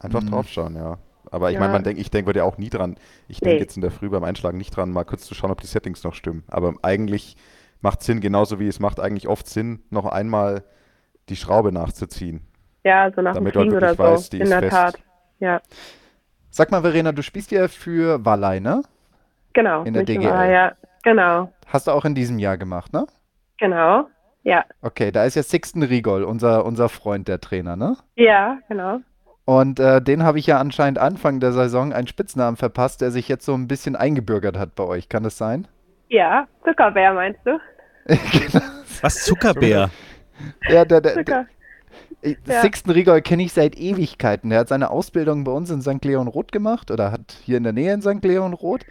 [0.00, 0.30] Einfach mhm.
[0.30, 0.98] draufschauen, ja.
[1.30, 1.60] Aber ich ja.
[1.60, 2.96] meine, man denkt, ich denke ja auch nie dran.
[3.28, 3.60] Ich denke nee.
[3.62, 6.04] jetzt in der Früh beim Einschlagen nicht dran, mal kurz zu schauen, ob die Settings
[6.04, 6.44] noch stimmen.
[6.48, 7.36] Aber eigentlich
[7.80, 10.64] macht Sinn, genauso wie es macht eigentlich oft Sinn, noch einmal
[11.28, 12.46] die Schraube nachzuziehen.
[12.84, 14.02] Ja, so nach dem Damit du halt Fliegen oder so.
[14.02, 14.72] weißt, die In ist der fest.
[14.72, 14.98] Tat.
[15.38, 15.60] Ja,
[16.56, 18.82] Sag mal, Verena, du spielst ja für Wallei, ne?
[19.52, 19.82] genau.
[19.82, 20.24] In der DGL.
[20.24, 21.52] war, ja, genau.
[21.66, 23.06] Hast du auch in diesem Jahr gemacht, ne?
[23.58, 24.08] Genau.
[24.42, 27.98] Ja, Okay, da ist ja Sixten Rigol, unser, unser Freund, der Trainer, ne?
[28.14, 29.00] ja, genau.
[29.46, 33.28] Und äh, den habe ich ja anscheinend Anfang der Saison einen Spitznamen verpasst, der sich
[33.28, 35.08] jetzt so ein bisschen eingebürgert hat bei euch.
[35.08, 35.66] Kann das sein?
[36.08, 37.58] Ja, Zuckerbär meinst du?
[39.02, 39.90] Was, Zuckerbär?
[40.68, 41.46] Ja, der, der, der, Zucker.
[42.22, 42.60] ich- Ja.
[42.60, 44.50] Sixten Rigol kenne ich seit Ewigkeiten.
[44.50, 46.04] Der hat seine Ausbildung bei uns in St.
[46.04, 48.22] Leon Roth gemacht oder hat hier in der Nähe in St.
[48.24, 48.84] Leon Roth.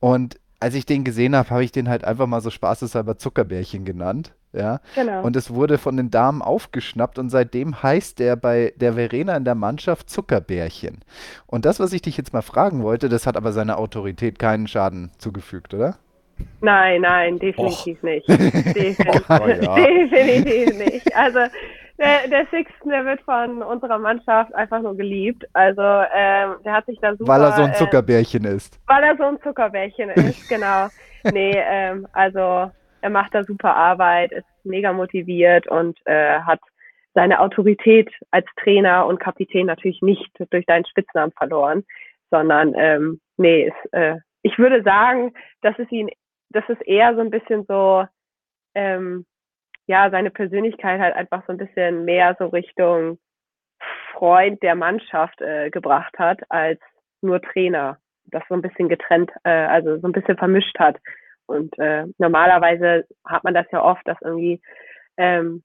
[0.00, 3.84] Und als ich den gesehen habe, habe ich den halt einfach mal so spaßeshalber Zuckerbärchen
[3.84, 4.32] genannt.
[4.52, 4.80] Ja.
[4.94, 5.22] Genau.
[5.24, 9.44] Und es wurde von den Damen aufgeschnappt und seitdem heißt der bei der Verena in
[9.44, 11.00] der Mannschaft Zuckerbärchen.
[11.46, 14.68] Und das, was ich dich jetzt mal fragen wollte, das hat aber seiner Autorität keinen
[14.68, 15.98] Schaden zugefügt, oder?
[16.60, 18.28] Nein, nein, definitiv nicht.
[18.28, 19.74] Definitiv, Oh, ja.
[20.10, 21.14] definitiv nicht.
[21.16, 21.40] Also
[21.98, 25.44] der, der Sixten, der wird von unserer Mannschaft einfach nur geliebt.
[25.52, 27.32] Also ähm, der hat sich da super.
[27.32, 28.80] Weil er so ein äh, Zuckerbärchen ist.
[28.86, 30.88] weil er so ein Zuckerbärchen ist, genau.
[31.32, 36.60] Nee, ähm, also er macht da super Arbeit, ist mega motiviert und äh, hat
[37.14, 41.84] seine Autorität als Trainer und Kapitän natürlich nicht durch deinen Spitznamen verloren,
[42.30, 46.10] sondern ähm, nee, ist, äh, ich würde sagen, dass es ihn,
[46.50, 48.04] das ist eher so ein bisschen so,
[48.74, 49.24] ähm,
[49.86, 53.18] ja, seine Persönlichkeit halt einfach so ein bisschen mehr so Richtung
[54.12, 56.80] Freund der Mannschaft äh, gebracht hat als
[57.20, 57.98] nur Trainer.
[58.26, 60.96] Das so ein bisschen getrennt, äh, also so ein bisschen vermischt hat.
[61.46, 64.62] Und äh, normalerweise hat man das ja oft, dass irgendwie
[65.18, 65.62] ähm,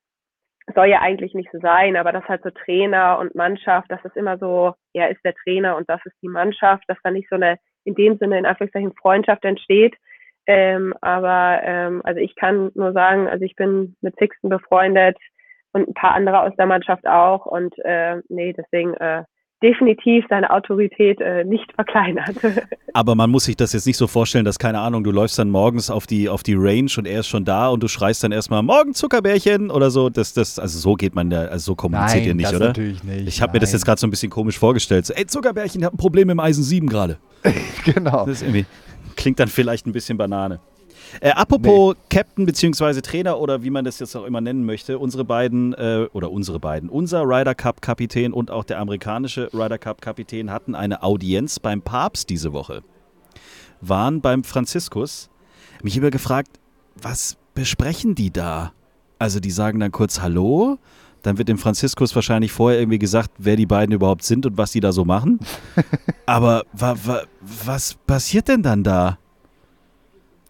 [0.76, 4.16] soll ja eigentlich nicht so sein, aber das halt so Trainer und Mannschaft, das ist
[4.16, 7.36] immer so, er ist der Trainer und das ist die Mannschaft, dass da nicht so
[7.36, 9.96] eine in dem Sinne in Anführungszeichen Freundschaft entsteht.
[10.52, 15.16] Ähm, aber ähm, also ich kann nur sagen, also ich bin mit Sixten befreundet
[15.74, 19.26] und ein paar andere aus der Mannschaft auch und äh, nee, deswegen äh,
[19.62, 22.36] definitiv seine Autorität äh, nicht verkleinert.
[22.94, 25.52] Aber man muss sich das jetzt nicht so vorstellen, dass, keine Ahnung, du läufst dann
[25.52, 28.32] morgens auf die, auf die Range und er ist schon da und du schreist dann
[28.32, 30.10] erstmal, morgen Zuckerbärchen oder so.
[30.10, 32.68] Das, das, also so geht man da, also so kommuniziert ihr nicht, das oder?
[32.70, 33.28] natürlich nicht.
[33.28, 35.06] Ich habe mir das jetzt gerade so ein bisschen komisch vorgestellt.
[35.06, 37.18] So, ey, Zuckerbärchen, ich habe ein Problem im Eisen 7 gerade.
[37.86, 38.26] Genau.
[38.26, 38.66] Das ist irgendwie,
[39.16, 40.60] klingt dann vielleicht ein bisschen Banane.
[41.22, 43.02] Äh, apropos Captain bzw.
[43.02, 46.60] Trainer oder wie man das jetzt auch immer nennen möchte, unsere beiden, äh, oder unsere
[46.60, 51.60] beiden, unser Ryder Cup Kapitän und auch der amerikanische Ryder Cup Kapitän hatten eine Audienz
[51.60, 52.84] beim Papst diese Woche.
[53.82, 55.30] Waren beim Franziskus.
[55.82, 56.60] Mich immer gefragt,
[57.02, 58.74] was besprechen die da?
[59.18, 60.78] Also die sagen dann kurz Hallo,
[61.22, 64.72] dann wird dem Franziskus wahrscheinlich vorher irgendwie gesagt, wer die beiden überhaupt sind und was
[64.72, 65.40] die da so machen.
[66.26, 69.18] Aber wa, wa, was passiert denn dann da?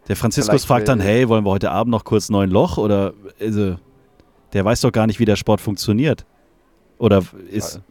[0.08, 2.77] Der Franziskus Vielleicht fragt dann, hey, wollen wir heute Abend noch kurz neun Loch?
[2.77, 3.77] Oder also,
[4.53, 6.25] der weiß doch gar nicht, wie der Sport funktioniert.
[6.97, 7.82] Oder ist.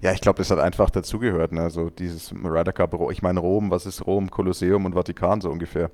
[0.00, 1.52] Ja, ich glaube, das hat einfach dazugehört.
[1.52, 1.60] Ne?
[1.60, 5.90] Also dieses Ryder Cup, ich meine Rom, was ist Rom, Kolosseum und Vatikan so ungefähr.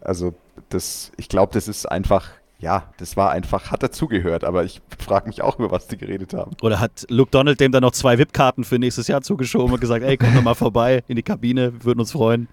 [0.00, 0.34] Also
[0.68, 5.28] das, ich glaube, das ist einfach, ja, das war einfach, hat dazugehört, aber ich frage
[5.28, 6.52] mich auch, über was die geredet haben.
[6.62, 10.04] Oder hat Luke Donald dem dann noch zwei VIP-Karten für nächstes Jahr zugeschoben und gesagt,
[10.04, 12.48] ey, komm doch mal vorbei in die Kabine, wir würden uns freuen.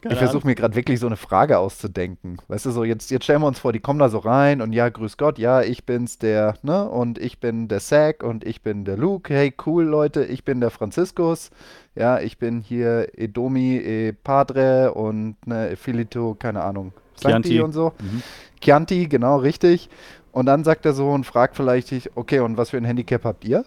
[0.00, 2.38] Keine Ich versuche mir gerade wirklich so eine Frage auszudenken.
[2.48, 4.72] Weißt du, so jetzt, jetzt stellen wir uns vor, die kommen da so rein und
[4.72, 8.62] ja, grüß Gott, ja, ich bin's der, ne, und ich bin der Zack und ich
[8.62, 9.34] bin der Luke.
[9.34, 11.50] Hey, cool, Leute, ich bin der Franziskus.
[11.94, 17.60] Ja, ich bin hier Edomi, e Padre und ne, Filito, keine Ahnung, Chianti.
[17.60, 17.92] und so.
[18.00, 18.22] Mhm.
[18.60, 19.88] Chianti, genau, richtig.
[20.32, 23.24] Und dann sagt er so und fragt vielleicht, dich, okay, und was für ein Handicap
[23.24, 23.64] habt ihr?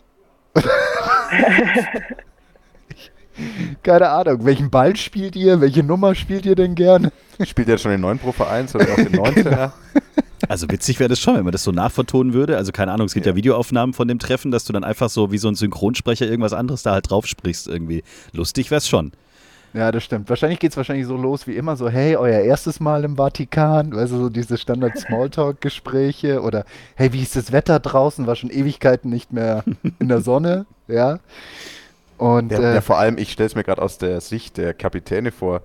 [3.81, 5.59] Keine Ahnung, welchen Ball spielt ihr?
[5.59, 7.11] Welche Nummer spielt ihr denn gern?
[7.43, 9.71] Spielt jetzt schon den 9 Pro Vereins oder noch den 19er?
[10.49, 12.57] Also witzig wäre das schon, wenn man das so nachvertonen würde.
[12.57, 13.31] Also keine Ahnung, es gibt ja.
[13.31, 13.35] Ja.
[13.35, 16.83] Videoaufnahmen von dem Treffen, dass du dann einfach so wie so ein Synchronsprecher irgendwas anderes
[16.83, 18.03] da halt drauf sprichst irgendwie.
[18.33, 19.13] Lustig wär's schon.
[19.73, 20.29] Ja, das stimmt.
[20.29, 23.95] Wahrscheinlich geht es wahrscheinlich so los wie immer so, hey, euer erstes Mal im Vatikan,
[23.95, 28.27] weißt du, so diese Standard-Smalltalk-Gespräche oder hey, wie ist das Wetter draußen?
[28.27, 29.63] War schon Ewigkeiten nicht mehr
[29.99, 31.19] in der Sonne, ja.
[32.17, 34.73] Und Der, äh, der vor allem, ich stelle es mir gerade aus der Sicht der
[34.73, 35.61] Kapitäne vor.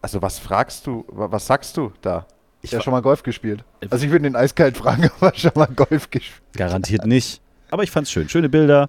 [0.00, 2.26] Also was fragst du, wa- was sagst du da?
[2.64, 3.64] ich habe schon mal Golf gespielt.
[3.90, 7.40] Also ich würde den eiskalt fragen, ob er schon mal Golf gespielt Garantiert nicht.
[7.72, 8.28] Aber ich fand's schön.
[8.28, 8.88] Schöne Bilder.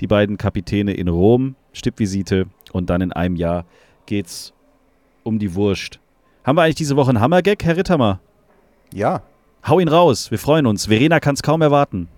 [0.00, 3.64] Die beiden Kapitäne in Rom, Stippvisite und dann in einem Jahr
[4.06, 4.52] geht's
[5.22, 6.00] um die Wurst.
[6.44, 8.20] Haben wir eigentlich diese Woche einen Hammergag, Herr Rittermer?
[8.92, 9.22] Ja,
[9.66, 10.86] Hau ihn raus, wir freuen uns.
[10.86, 12.08] Verena kann's kaum erwarten.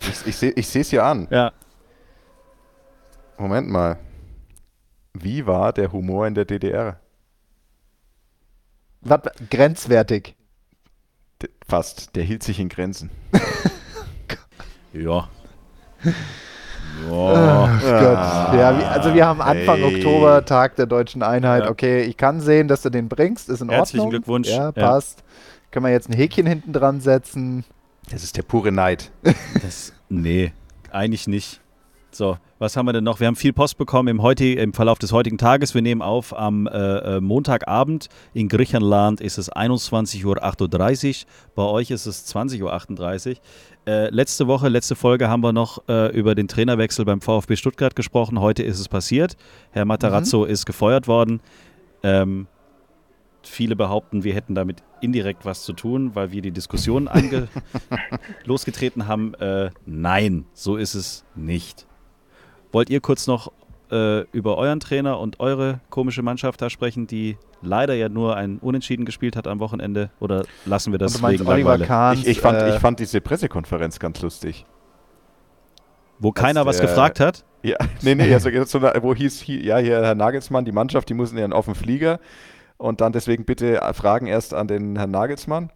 [0.00, 1.26] ich, ich sehe ich es hier an.
[1.30, 1.52] Ja.
[3.36, 3.98] Moment mal.
[5.12, 7.00] Wie war der Humor in der DDR?
[9.00, 10.36] Was, grenzwertig.
[11.42, 12.14] D fast.
[12.14, 13.10] Der hielt sich in Grenzen.
[14.94, 15.28] Ja.
[17.10, 18.00] Ach ja.
[18.00, 18.58] Gott.
[18.58, 19.94] Ja, also wir haben Anfang hey.
[19.96, 21.64] Oktober, Tag der deutschen Einheit.
[21.64, 21.70] Ja.
[21.70, 24.10] Okay, ich kann sehen, dass du den bringst, ist in Herzlichen Ordnung.
[24.10, 24.48] Glückwunsch.
[24.48, 24.72] Ja, Ja.
[24.72, 25.22] passt.
[25.70, 27.64] Können wir jetzt ein Häkchen hinten dran setzen?
[28.10, 29.10] Das ist der pure Neid.
[29.62, 30.52] Das, nee,
[30.90, 31.60] eigentlich nicht.
[32.10, 33.20] So, was haben wir denn noch?
[33.20, 35.74] Wir haben viel Post bekommen im, heuti- im Verlauf des heutigen Tages.
[35.74, 36.70] Wir nehmen auf am äh,
[37.16, 38.08] äh, Montagabend.
[38.32, 41.26] In Griechenland ist es 21.38 Uhr.
[41.54, 42.62] Bei euch ist es 20.38
[43.30, 43.36] Uhr.
[43.88, 47.96] Äh, letzte Woche, letzte Folge haben wir noch äh, über den Trainerwechsel beim VfB Stuttgart
[47.96, 48.38] gesprochen.
[48.38, 49.34] Heute ist es passiert.
[49.70, 51.40] Herr Matarazzo ist gefeuert worden.
[52.02, 52.48] Ähm,
[53.42, 57.08] viele behaupten, wir hätten damit indirekt was zu tun, weil wir die Diskussion
[58.44, 59.32] losgetreten haben.
[59.36, 61.86] Äh, nein, so ist es nicht.
[62.72, 63.52] Wollt ihr kurz noch
[63.90, 68.58] äh, über euren Trainer und eure komische Mannschaft da sprechen, die leider ja nur ein
[68.58, 70.10] Unentschieden gespielt hat am Wochenende?
[70.20, 71.86] Oder lassen wir das wegen Oliver Langeweile?
[71.86, 74.66] Kahns, Ich, ich, fand, äh, ich fand diese Pressekonferenz ganz lustig.
[76.18, 77.44] Wo keiner was der- gefragt hat?
[77.62, 78.50] Ja, nee, nee, also
[79.02, 82.20] wo hieß, hier, ja, hier Herr Nagelsmann, die Mannschaft, die müssen ja auf den Flieger
[82.76, 85.70] und dann deswegen bitte Fragen erst an den Herrn Nagelsmann.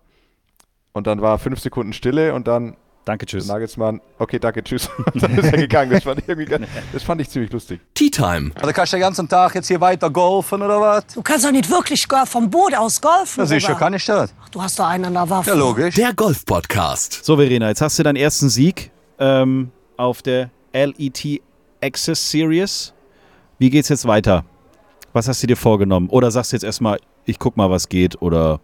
[0.93, 3.49] Und dann war fünf Sekunden Stille und dann Danke, tschüss.
[3.49, 4.89] Nagelsmann, okay, danke, tschüss.
[5.15, 5.91] Dann ist er gegangen.
[5.91, 7.81] Das fand ich, irgendwie, ganz- das fand ich ziemlich lustig.
[7.95, 8.53] Tea Time.
[8.55, 11.07] Also kannst du den ganzen Tag jetzt hier weiter golfen oder was?
[11.09, 13.41] Du kannst doch nicht wirklich vom Boot aus golfen.
[13.41, 13.79] Ja, sicher Robert.
[13.81, 14.33] kann ich das.
[14.41, 15.51] Ach, Du hast doch einen an der Waffe.
[15.51, 15.97] Ja, logisch.
[15.97, 17.25] Der Golf Podcast.
[17.25, 21.43] So, Verena, jetzt hast du deinen ersten Sieg ähm, auf der LET
[21.83, 22.93] Access Series.
[23.59, 24.45] Wie geht's jetzt weiter?
[25.13, 26.09] Was hast du dir vorgenommen?
[26.09, 28.23] Oder sagst du jetzt erstmal, ich guck mal, was geht?
[28.23, 28.61] Oder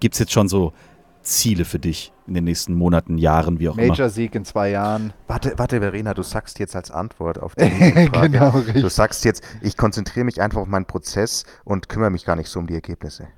[0.00, 0.72] gibt's jetzt schon so
[1.22, 3.88] Ziele für dich in den nächsten Monaten, Jahren, wie auch immer?
[3.88, 5.12] Major-Sieg in zwei Jahren.
[5.26, 8.88] Warte, warte, Verena, du sagst jetzt als Antwort auf die Frage, Genau, du richtig.
[8.90, 12.58] sagst jetzt, ich konzentriere mich einfach auf meinen Prozess und kümmere mich gar nicht so
[12.60, 13.28] um die Ergebnisse.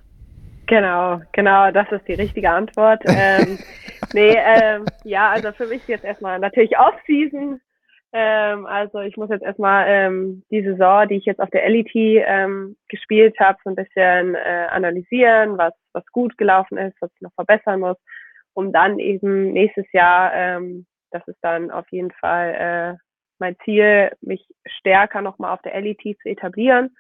[0.66, 3.02] Genau, genau, das ist die richtige Antwort.
[3.06, 3.58] ähm,
[4.14, 7.60] nee, ähm, ja, also für mich ist jetzt erstmal natürlich Off-Season.
[8.16, 11.90] Ähm, also ich muss jetzt erstmal ähm, die Saison, die ich jetzt auf der LET
[11.94, 17.20] ähm, gespielt habe, so ein bisschen äh, analysieren, was, was gut gelaufen ist, was ich
[17.20, 17.96] noch verbessern muss,
[18.53, 22.98] um dann eben nächstes Jahr, ähm, das ist dann auf jeden Fall äh,
[23.40, 26.96] mein Ziel, mich stärker nochmal auf der LET zu etablieren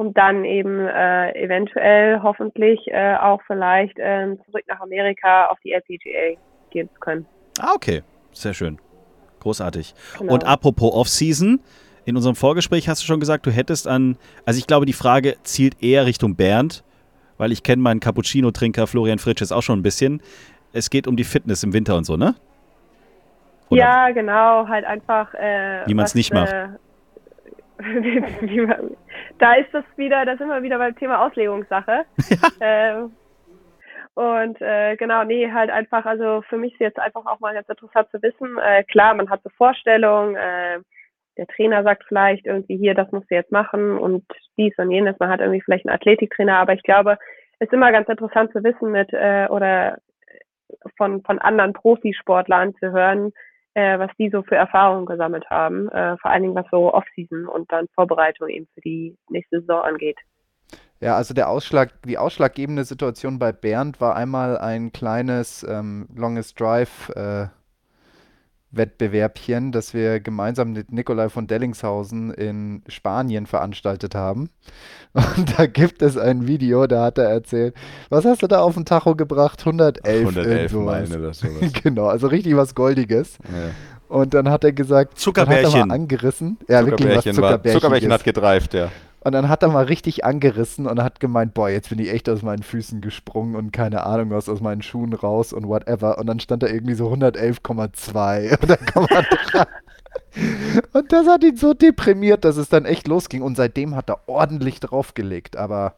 [0.00, 5.72] um dann eben äh, eventuell hoffentlich äh, auch vielleicht ähm, zurück nach Amerika auf die
[5.72, 7.26] LPGA gehen zu können.
[7.60, 8.02] Ah, okay.
[8.32, 8.80] Sehr schön.
[9.40, 9.94] Großartig.
[10.18, 10.34] Genau.
[10.34, 11.60] Und apropos Off-Season,
[12.04, 15.36] in unserem Vorgespräch hast du schon gesagt, du hättest an, also ich glaube, die Frage
[15.42, 16.84] zielt eher Richtung Bernd,
[17.38, 20.22] weil ich kenne meinen Cappuccino-Trinker Florian Fritsch auch schon ein bisschen.
[20.72, 22.34] Es geht um die Fitness im Winter und so, ne?
[23.70, 25.32] Oder ja, genau, halt einfach.
[25.34, 26.52] Äh, Wie man's was, nicht macht.
[26.52, 26.68] Äh,
[28.66, 28.90] man,
[29.38, 32.04] da ist das wieder, da sind wir wieder beim Thema Auslegungssache.
[32.60, 33.10] Ähm,
[34.14, 37.68] und äh, genau, nee, halt einfach, also für mich ist jetzt einfach auch mal ganz
[37.68, 38.58] interessant zu wissen.
[38.58, 40.80] Äh, klar, man hat so Vorstellungen, äh,
[41.36, 44.24] der Trainer sagt vielleicht irgendwie hier, das musst du jetzt machen und
[44.58, 45.18] dies und jenes.
[45.18, 47.16] Man hat irgendwie vielleicht einen Athletiktrainer, aber ich glaube,
[47.58, 49.98] es ist immer ganz interessant zu wissen mit äh, oder
[50.96, 53.32] von, von anderen Profisportlern zu hören,
[53.74, 57.46] äh, was die so für Erfahrungen gesammelt haben, äh, vor allen Dingen was so Off-Season
[57.46, 60.18] und dann Vorbereitung eben für die nächste Saison angeht.
[61.00, 66.60] Ja, also der Ausschlag, die ausschlaggebende Situation bei Bernd war einmal ein kleines ähm, Longest
[66.60, 67.46] Drive äh,
[68.72, 74.50] Wettbewerbchen, das wir gemeinsam mit Nikolai von Dellingshausen in Spanien veranstaltet haben.
[75.12, 77.74] Und da gibt es ein Video, da hat er erzählt,
[78.10, 79.60] was hast du da auf den Tacho gebracht?
[79.60, 80.84] 111, 111 irgendwas.
[80.84, 81.72] Meilen oder sowas.
[81.82, 83.38] Genau, also richtig was Goldiges.
[83.44, 84.14] Ja.
[84.14, 85.88] Und dann hat er gesagt, dann hat er Zuckerbärchen.
[85.88, 86.58] mal angerissen.
[86.68, 87.80] Ja, wirklich was Zuckerbärchen, war, Zuckerbärchen.
[87.80, 88.90] Zuckerbärchen hat gedreift, ja.
[89.22, 92.28] Und dann hat er mal richtig angerissen und hat gemeint, boah, jetzt bin ich echt
[92.28, 96.18] aus meinen Füßen gesprungen und keine Ahnung was, aus meinen Schuhen raus und whatever.
[96.18, 99.66] Und dann stand da irgendwie so 111,2 oder 1,3.
[100.92, 103.42] Und das hat ihn so deprimiert, dass es dann echt losging.
[103.42, 105.56] Und seitdem hat er ordentlich draufgelegt.
[105.56, 105.94] Aber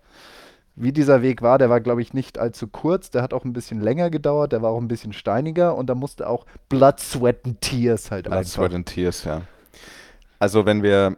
[0.75, 3.11] wie dieser Weg war, der war, glaube ich, nicht allzu kurz.
[3.11, 4.53] Der hat auch ein bisschen länger gedauert.
[4.53, 5.77] Der war auch ein bisschen steiniger.
[5.77, 8.53] Und da musste auch Blood, Sweat and Tears halt Blood, einfach.
[8.53, 9.43] Sweat and Tears, ja.
[10.39, 11.17] Also wenn wir,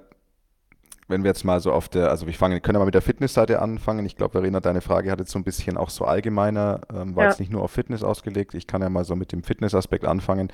[1.09, 3.03] wenn wir jetzt mal so auf der, also wir fangen, können ja mal mit der
[3.03, 4.07] Fitnessseite anfangen.
[4.07, 7.25] Ich glaube, Verena, deine Frage hat jetzt so ein bisschen auch so allgemeiner, ähm, war
[7.25, 7.31] Ja.
[7.31, 8.55] jetzt nicht nur auf Fitness ausgelegt.
[8.55, 10.49] Ich kann ja mal so mit dem Fitnessaspekt anfangen.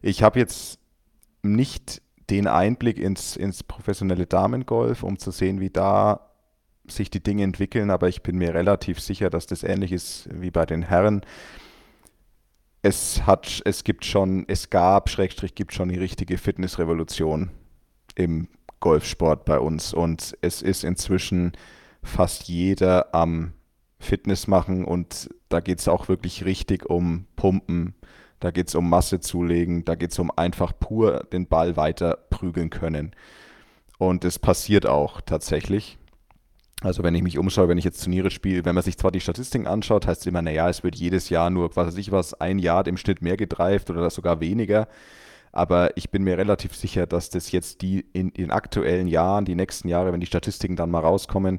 [0.00, 0.78] Ich habe jetzt
[1.42, 6.28] nicht den Einblick ins, ins professionelle Damengolf, um zu sehen, wie da
[6.88, 10.50] sich die Dinge entwickeln, aber ich bin mir relativ sicher, dass das ähnlich ist wie
[10.50, 11.22] bei den Herren.
[12.82, 17.50] Es hat, es gibt schon, es gab, Schrägstrich, gibt schon die richtige Fitnessrevolution
[18.16, 18.48] im
[18.82, 21.52] Golfsport bei uns und es ist inzwischen
[22.02, 23.54] fast jeder am
[23.98, 27.94] Fitness machen und da geht es auch wirklich richtig um Pumpen,
[28.40, 32.18] Da geht es um Masse zulegen, da geht es um einfach pur den Ball weiter
[32.28, 33.12] prügeln können.
[33.98, 35.96] Und es passiert auch tatsächlich.
[36.80, 39.20] Also wenn ich mich umschaue, wenn ich jetzt Turniere spiele, wenn man sich zwar die
[39.20, 42.34] Statistiken anschaut, heißt es immer, naja, es wird jedes Jahr nur, was weiß ich was,
[42.34, 44.88] ein Jahr im Schnitt mehr gedreift oder sogar weniger.
[45.52, 49.54] Aber ich bin mir relativ sicher, dass das jetzt die in den aktuellen Jahren, die
[49.54, 51.58] nächsten Jahre, wenn die Statistiken dann mal rauskommen,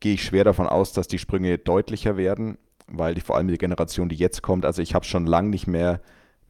[0.00, 3.58] gehe ich schwer davon aus, dass die Sprünge deutlicher werden, weil die vor allem die
[3.58, 6.00] Generation, die jetzt kommt, also ich habe schon lange nicht mehr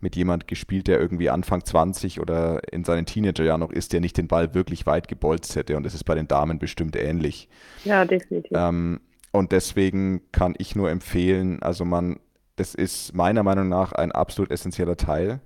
[0.01, 4.16] mit jemand gespielt, der irgendwie Anfang 20 oder in seinen Teenagerjahren noch ist, der nicht
[4.16, 5.77] den Ball wirklich weit gebolzt hätte.
[5.77, 7.48] Und das ist bei den Damen bestimmt ähnlich.
[7.85, 8.53] Ja, definitiv.
[8.55, 9.01] Ähm,
[9.33, 12.20] und deswegen kann ich nur empfehlen, also man,
[12.55, 15.40] das ist meiner Meinung nach ein absolut essentieller Teil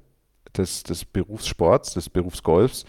[0.57, 2.85] des, des Berufssports, des Berufsgolfs.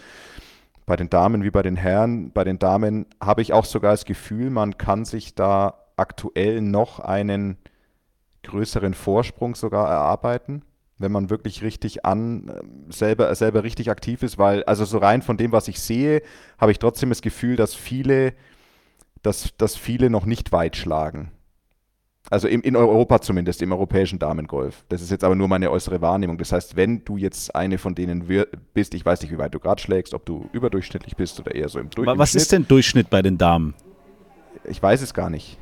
[0.86, 2.32] Bei den Damen wie bei den Herren.
[2.32, 7.00] Bei den Damen habe ich auch sogar das Gefühl, man kann sich da aktuell noch
[7.00, 7.58] einen
[8.44, 10.64] größeren Vorsprung sogar erarbeiten
[11.04, 12.52] wenn man wirklich richtig an,
[12.90, 16.24] selber, selber richtig aktiv ist, weil, also so rein von dem, was ich sehe,
[16.58, 18.34] habe ich trotzdem das Gefühl, dass viele,
[19.22, 21.32] dass, dass viele noch nicht weit schlagen.
[22.30, 24.86] Also im, in Europa zumindest, im europäischen Damengolf.
[24.90, 26.38] Das ist jetzt aber nur meine äußere Wahrnehmung.
[26.38, 28.28] Das heißt, wenn du jetzt eine von denen
[28.74, 31.68] bist, ich weiß nicht, wie weit du gerade schlägst, ob du überdurchschnittlich bist oder eher
[31.68, 32.18] so im Durchschnitt.
[32.18, 33.76] Was ist denn Durchschnitt bei den Damen?
[34.64, 35.60] Ich weiß es gar nicht.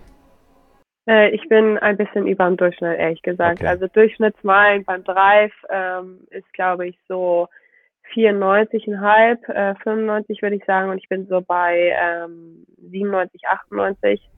[1.07, 3.59] Äh, ich bin ein bisschen über dem Durchschnitt, ehrlich gesagt.
[3.59, 3.67] Okay.
[3.67, 7.47] Also Durchschnittsmeilen beim Drive ähm, ist, glaube ich, so
[8.13, 10.91] 94,5, äh, 95 würde ich sagen.
[10.91, 14.30] Und ich bin so bei ähm, 97, 98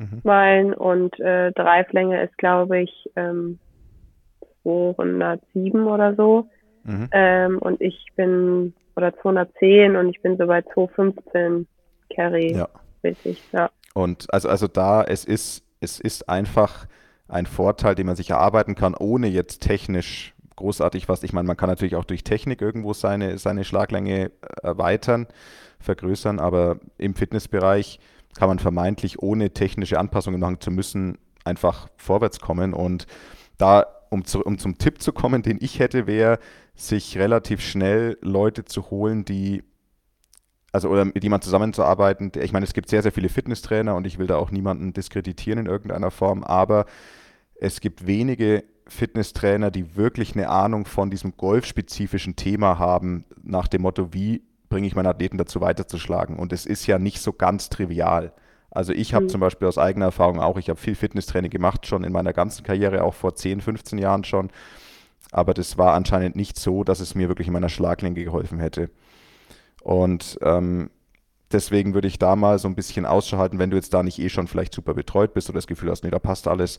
[0.00, 0.20] mhm.
[0.24, 0.74] Meilen.
[0.74, 3.58] Und äh, Drive-Länge ist, glaube ich, ähm,
[4.62, 6.48] 207 oder so.
[6.84, 7.08] Mhm.
[7.12, 11.66] Ähm, und ich bin, oder 210 und ich bin so bei 215
[12.14, 12.54] Carry.
[12.54, 12.68] Ja.
[13.04, 13.70] Richtig, ja.
[13.94, 16.86] Und also, also da, es ist es ist einfach
[17.28, 21.22] ein Vorteil, den man sich erarbeiten kann, ohne jetzt technisch großartig was.
[21.22, 24.30] Ich meine, man kann natürlich auch durch Technik irgendwo seine, seine Schlaglänge
[24.62, 25.26] erweitern,
[25.78, 27.98] vergrößern, aber im Fitnessbereich
[28.40, 32.72] kann man vermeintlich ohne technische Anpassungen machen zu müssen, einfach vorwärts kommen.
[32.72, 33.06] Und
[33.58, 36.38] da, um, zu, um zum Tipp zu kommen, den ich hätte, wäre,
[36.74, 39.62] sich relativ schnell Leute zu holen, die
[40.72, 42.32] also oder mit jemandem zusammenzuarbeiten.
[42.40, 45.58] Ich meine, es gibt sehr, sehr viele Fitnesstrainer und ich will da auch niemanden diskreditieren
[45.58, 46.86] in irgendeiner Form, aber
[47.56, 53.82] es gibt wenige Fitnesstrainer, die wirklich eine Ahnung von diesem golfspezifischen Thema haben, nach dem
[53.82, 56.36] Motto, wie bringe ich meinen Athleten dazu weiterzuschlagen.
[56.36, 58.32] Und es ist ja nicht so ganz trivial.
[58.70, 59.28] Also ich habe mhm.
[59.28, 62.64] zum Beispiel aus eigener Erfahrung auch, ich habe viel Fitnesstraining gemacht, schon in meiner ganzen
[62.64, 64.50] Karriere, auch vor 10, 15 Jahren schon.
[65.32, 68.90] Aber das war anscheinend nicht so, dass es mir wirklich in meiner Schlaglänge geholfen hätte.
[69.82, 70.90] Und ähm,
[71.52, 74.18] deswegen würde ich da mal so ein bisschen Ausschau halten, wenn du jetzt da nicht
[74.18, 76.78] eh schon vielleicht super betreut bist oder das Gefühl hast, nee, da passt alles,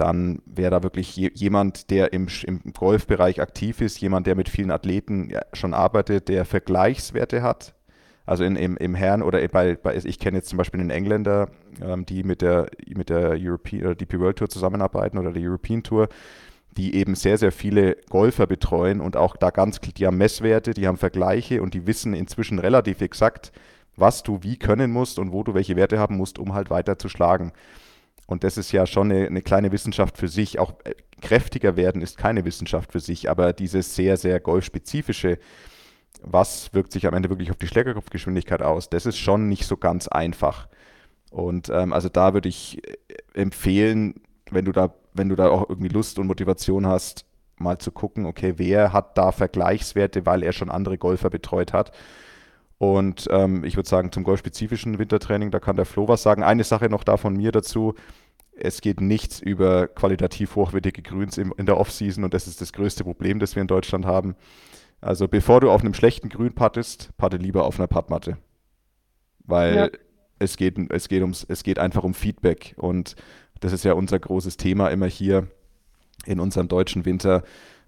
[0.00, 4.48] dann wäre da wirklich je, jemand, der im, im Golfbereich aktiv ist, jemand, der mit
[4.48, 7.74] vielen Athleten schon arbeitet, der Vergleichswerte hat.
[8.26, 11.50] Also in, im, im Herren oder bei, bei ich kenne jetzt zum Beispiel einen Engländer,
[11.82, 15.82] ähm, die mit der, mit der European oder DP World Tour zusammenarbeiten oder der European
[15.82, 16.08] Tour
[16.76, 20.86] die eben sehr, sehr viele Golfer betreuen und auch da ganz, die haben Messwerte, die
[20.86, 23.52] haben Vergleiche und die wissen inzwischen relativ exakt,
[23.96, 26.98] was du wie können musst und wo du welche Werte haben musst, um halt weiter
[26.98, 27.52] zu schlagen.
[28.30, 30.58] Und das ist ja schon eine, eine kleine Wissenschaft für sich.
[30.58, 35.38] Auch äh, kräftiger werden ist keine Wissenschaft für sich, aber dieses sehr, sehr golfspezifische,
[36.22, 39.76] was wirkt sich am Ende wirklich auf die Schlägerkopfgeschwindigkeit aus, das ist schon nicht so
[39.76, 40.68] ganz einfach.
[41.30, 42.94] Und ähm, also da würde ich äh,
[43.34, 44.14] empfehlen,
[44.50, 47.24] wenn du da wenn du da auch irgendwie Lust und Motivation hast,
[47.56, 51.92] mal zu gucken, okay, wer hat da Vergleichswerte, weil er schon andere Golfer betreut hat.
[52.78, 56.42] Und ähm, ich würde sagen, zum golfspezifischen Wintertraining, da kann der Flo was sagen.
[56.42, 57.94] Eine Sache noch da von mir dazu.
[58.62, 62.72] Es geht nichts über qualitativ hochwertige Grüns im, in der Offseason und das ist das
[62.72, 64.36] größte Problem, das wir in Deutschland haben.
[65.00, 68.36] Also bevor du auf einem schlechten Grün pattest, patte lieber auf einer Puttmatte.
[69.44, 69.88] Weil ja.
[70.38, 73.16] es, geht, es, geht ums, es geht einfach um Feedback und
[73.60, 75.48] das ist ja unser großes Thema immer hier
[76.26, 77.42] in unserem deutschen Winter,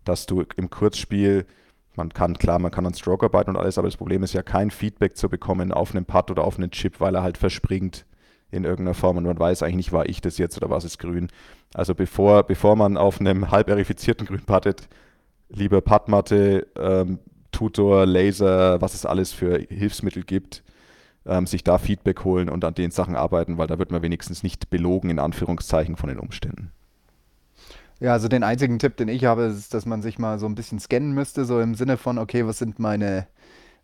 [0.04, 1.46] dass du im Kurzspiel,
[1.94, 4.42] man kann, klar, man kann an Stroke arbeiten und alles, aber das Problem ist ja
[4.42, 8.06] kein Feedback zu bekommen auf einen Putt oder auf einen Chip, weil er halt verspringt
[8.52, 10.98] in irgendeiner Form und man weiß eigentlich nicht, war ich das jetzt oder was ist
[10.98, 11.28] grün.
[11.74, 14.88] Also bevor, bevor man auf einem halb verifizierten Grün puttet,
[15.48, 17.18] lieber Puttmatte, ähm,
[17.50, 20.62] Tutor, Laser, was es alles für Hilfsmittel gibt,
[21.26, 24.42] ähm, sich da Feedback holen und an den Sachen arbeiten, weil da wird man wenigstens
[24.42, 26.72] nicht belogen, in Anführungszeichen, von den Umständen.
[28.00, 30.56] Ja, also den einzigen Tipp, den ich habe, ist, dass man sich mal so ein
[30.56, 33.28] bisschen scannen müsste, so im Sinne von, okay, was sind meine,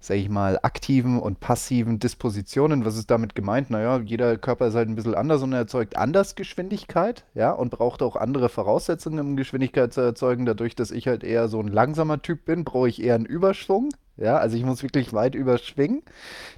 [0.01, 2.85] sage ich mal, aktiven und passiven Dispositionen.
[2.85, 3.71] Was ist damit gemeint?
[3.71, 7.71] Naja, jeder Körper ist halt ein bisschen anders und er erzeugt anders Geschwindigkeit, ja, und
[7.71, 10.47] braucht auch andere Voraussetzungen, um Geschwindigkeit zu erzeugen.
[10.47, 13.91] Dadurch, dass ich halt eher so ein langsamer Typ bin, brauche ich eher einen Überschwung,
[14.19, 16.03] ja, also ich muss wirklich weit überschwingen,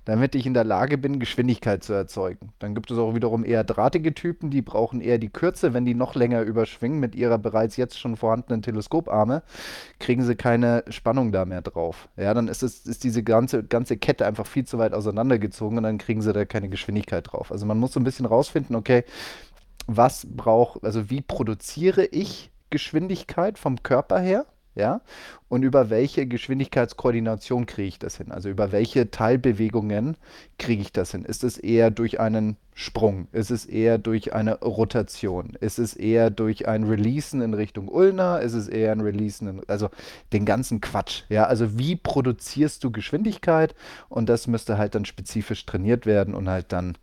[0.05, 2.53] damit ich in der Lage bin, Geschwindigkeit zu erzeugen.
[2.59, 5.75] Dann gibt es auch wiederum eher drahtige Typen, die brauchen eher die Kürze.
[5.75, 9.43] Wenn die noch länger überschwingen mit ihrer bereits jetzt schon vorhandenen Teleskoparme,
[9.99, 12.09] kriegen sie keine Spannung da mehr drauf.
[12.17, 15.85] Ja, dann ist, es, ist diese ganze, ganze Kette einfach viel zu weit auseinandergezogen und
[15.85, 17.53] dann kriegen sie da keine Geschwindigkeit drauf.
[17.53, 19.05] Also man muss so ein bisschen rausfinden, okay,
[19.87, 24.47] was braucht, also wie produziere ich Geschwindigkeit vom Körper her?
[24.75, 25.01] Ja,
[25.49, 28.31] und über welche Geschwindigkeitskoordination kriege ich das hin?
[28.31, 30.17] Also über welche Teilbewegungen
[30.59, 31.25] kriege ich das hin?
[31.25, 33.27] Ist es eher durch einen Sprung?
[33.33, 35.57] Ist es eher durch eine Rotation?
[35.61, 38.39] Ist es eher durch ein Releasen in Richtung Ulna?
[38.39, 39.91] Ist es eher ein Releasen, in, also
[40.33, 43.75] den ganzen Quatsch, ja, also wie produzierst du Geschwindigkeit?
[44.09, 46.97] Und das müsste halt dann spezifisch trainiert werden und halt dann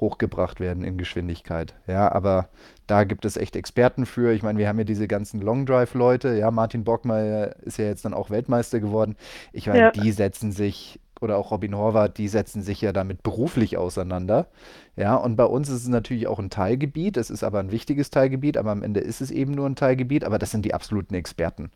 [0.00, 1.74] hochgebracht werden in Geschwindigkeit.
[1.86, 2.48] Ja, aber
[2.86, 4.32] da gibt es echt Experten für.
[4.32, 6.34] Ich meine, wir haben ja diese ganzen Long Drive Leute.
[6.36, 9.16] Ja, Martin Bockmeier ist ja jetzt dann auch Weltmeister geworden.
[9.52, 9.90] Ich meine, ja.
[9.90, 14.48] die setzen sich oder auch Robin Horvath, die setzen sich ja damit beruflich auseinander.
[14.96, 17.16] Ja, und bei uns ist es natürlich auch ein Teilgebiet.
[17.16, 20.24] Es ist aber ein wichtiges Teilgebiet, aber am Ende ist es eben nur ein Teilgebiet.
[20.24, 21.70] Aber das sind die absoluten Experten.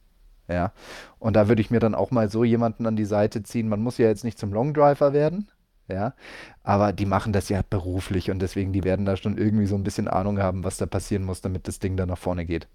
[0.49, 0.73] Ja,
[1.19, 3.69] und da würde ich mir dann auch mal so jemanden an die Seite ziehen.
[3.69, 5.49] Man muss ja jetzt nicht zum Long Driver werden,
[5.89, 6.15] ja.
[6.63, 9.85] Aber die machen das ja beruflich und deswegen, die werden da schon irgendwie so ein
[9.85, 12.69] bisschen Ahnung haben, was da passieren muss, damit das Ding da nach vorne geht.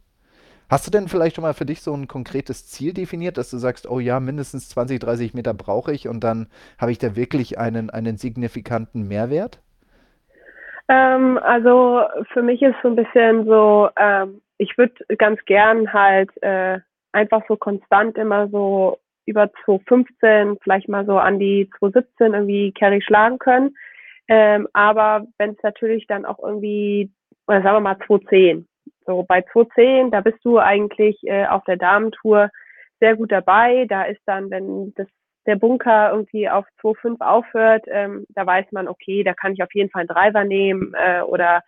[0.70, 3.58] Hast du denn vielleicht schon mal für dich so ein konkretes Ziel definiert, dass du
[3.58, 6.48] sagst, oh ja, mindestens 20, 30 Meter brauche ich und dann
[6.80, 9.60] habe ich da wirklich einen, einen signifikanten Mehrwert?
[10.88, 12.02] Ähm, also
[12.32, 16.80] für mich ist so ein bisschen so, ähm, ich würde ganz gern halt äh,
[17.12, 23.02] einfach so konstant immer so über 2015, vielleicht mal so an die 2017 irgendwie Carry
[23.02, 23.76] schlagen können.
[24.28, 27.12] Ähm, aber wenn es natürlich dann auch irgendwie,
[27.48, 28.68] oder sagen wir mal 2010,
[29.06, 32.50] so bei 2010, da bist du eigentlich äh, auf der Damentour
[33.00, 33.86] sehr gut dabei.
[33.90, 35.08] Da ist dann, wenn das,
[35.46, 39.74] der Bunker irgendwie auf 2,5 aufhört, ähm, da weiß man, okay, da kann ich auf
[39.74, 41.62] jeden Fall einen Driver nehmen äh, oder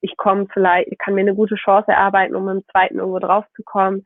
[0.00, 3.62] ich komme vielleicht, kann mir eine gute Chance erarbeiten, um im zweiten irgendwo drauf zu
[3.62, 4.04] kommen.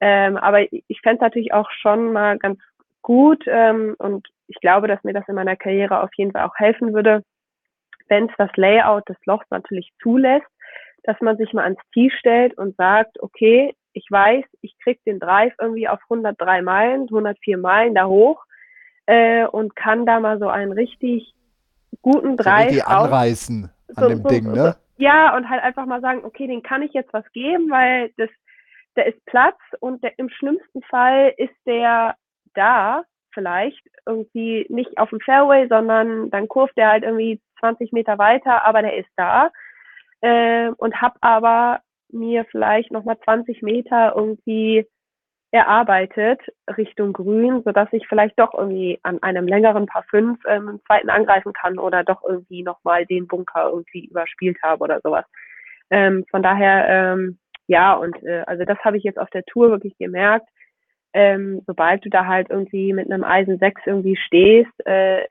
[0.00, 2.60] Ähm, aber ich fände es natürlich auch schon mal ganz
[3.02, 6.56] gut ähm, und ich glaube, dass mir das in meiner Karriere auf jeden Fall auch
[6.56, 7.22] helfen würde,
[8.08, 10.46] wenn es das Layout des Lochs natürlich zulässt,
[11.04, 15.18] dass man sich mal ans Ziel stellt und sagt, okay, ich weiß, ich krieg den
[15.18, 18.44] Drive irgendwie auf 103 Meilen, 104 Meilen da hoch
[19.06, 21.32] äh, und kann da mal so einen richtig
[22.02, 24.76] guten Drive so anreißen an so, dem so, Ding, ne?
[24.98, 28.30] Ja, und halt einfach mal sagen, okay, den kann ich jetzt was geben, weil das
[28.96, 32.16] da ist Platz und der, im schlimmsten Fall ist der
[32.54, 38.18] da vielleicht irgendwie nicht auf dem Fairway, sondern dann kurft er halt irgendwie 20 Meter
[38.18, 39.50] weiter, aber der ist da
[40.22, 41.80] äh, und hab aber
[42.10, 44.86] mir vielleicht nochmal 20 Meter irgendwie
[45.50, 46.40] erarbeitet
[46.76, 51.10] Richtung Grün, sodass ich vielleicht doch irgendwie an einem längeren Paar 5 ähm, einen zweiten
[51.10, 55.24] angreifen kann oder doch irgendwie nochmal den Bunker irgendwie überspielt habe oder sowas.
[55.90, 59.70] Ähm, von daher ähm, ja, und äh, also das habe ich jetzt auf der Tour
[59.70, 60.48] wirklich gemerkt.
[61.12, 65.24] Ähm, sobald du da halt irgendwie mit einem Eisen 6 irgendwie stehst äh,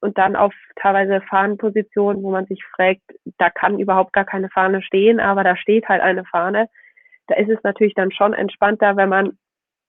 [0.00, 3.02] und dann auf teilweise Fahnenpositionen, wo man sich fragt,
[3.38, 6.68] da kann überhaupt gar keine Fahne stehen, aber da steht halt eine Fahne.
[7.26, 9.38] Da ist es natürlich dann schon entspannter, wenn man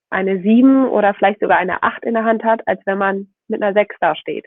[0.10, 3.62] eine 7 oder vielleicht sogar eine 8 in der Hand hat, als wenn man mit
[3.62, 4.46] einer 6 da steht.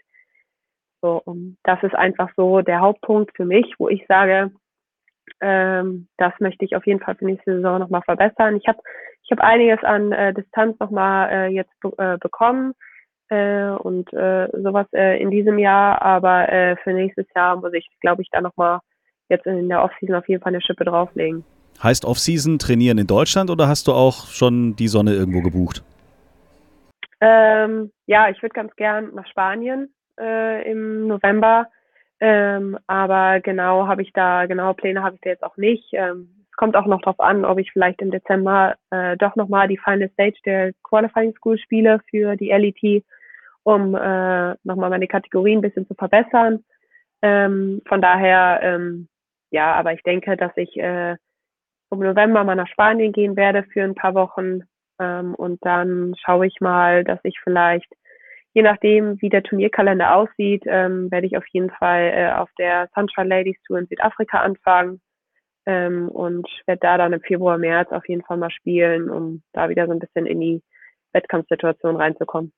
[1.03, 4.51] So, und das ist einfach so der Hauptpunkt für mich, wo ich sage,
[5.41, 8.57] ähm, das möchte ich auf jeden Fall für nächste Saison nochmal verbessern.
[8.57, 8.79] Ich habe
[9.23, 12.75] ich hab einiges an äh, Distanz nochmal äh, jetzt äh, bekommen
[13.29, 17.89] äh, und äh, sowas äh, in diesem Jahr, aber äh, für nächstes Jahr muss ich,
[18.01, 18.81] glaube ich, da nochmal
[19.29, 21.45] jetzt in der Offseason auf jeden Fall eine Schippe drauflegen.
[21.83, 25.83] Heißt Offseason trainieren in Deutschland oder hast du auch schon die Sonne irgendwo gebucht?
[27.21, 31.69] Ähm, ja, ich würde ganz gern nach Spanien äh, im November.
[32.21, 35.89] Ähm, aber genau habe ich da, genaue Pläne habe ich da jetzt auch nicht.
[35.93, 39.69] Ähm, es kommt auch noch darauf an, ob ich vielleicht im Dezember äh, doch nochmal
[39.69, 43.05] die Final Stage der Qualifying School spiele für die LET,
[43.63, 46.63] um äh, nochmal meine Kategorien ein bisschen zu verbessern.
[47.23, 49.09] Ähm, von daher, ähm,
[49.51, 51.17] ja, aber ich denke, dass ich äh,
[51.91, 54.63] im November mal nach Spanien gehen werde für ein paar Wochen.
[55.01, 57.91] Ähm, und dann schaue ich mal, dass ich vielleicht
[58.53, 62.89] je nachdem, wie der Turnierkalender aussieht, ähm, werde ich auf jeden Fall äh, auf der
[62.95, 65.01] Sunshine Ladies Tour in Südafrika anfangen
[65.67, 69.69] ähm, und werde da dann im Februar, März auf jeden Fall mal spielen, um da
[69.69, 70.63] wieder so ein bisschen in die
[71.13, 72.53] Wettkampfsituation reinzukommen.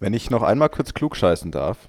[0.00, 1.88] Wenn ich noch einmal kurz klugscheißen darf.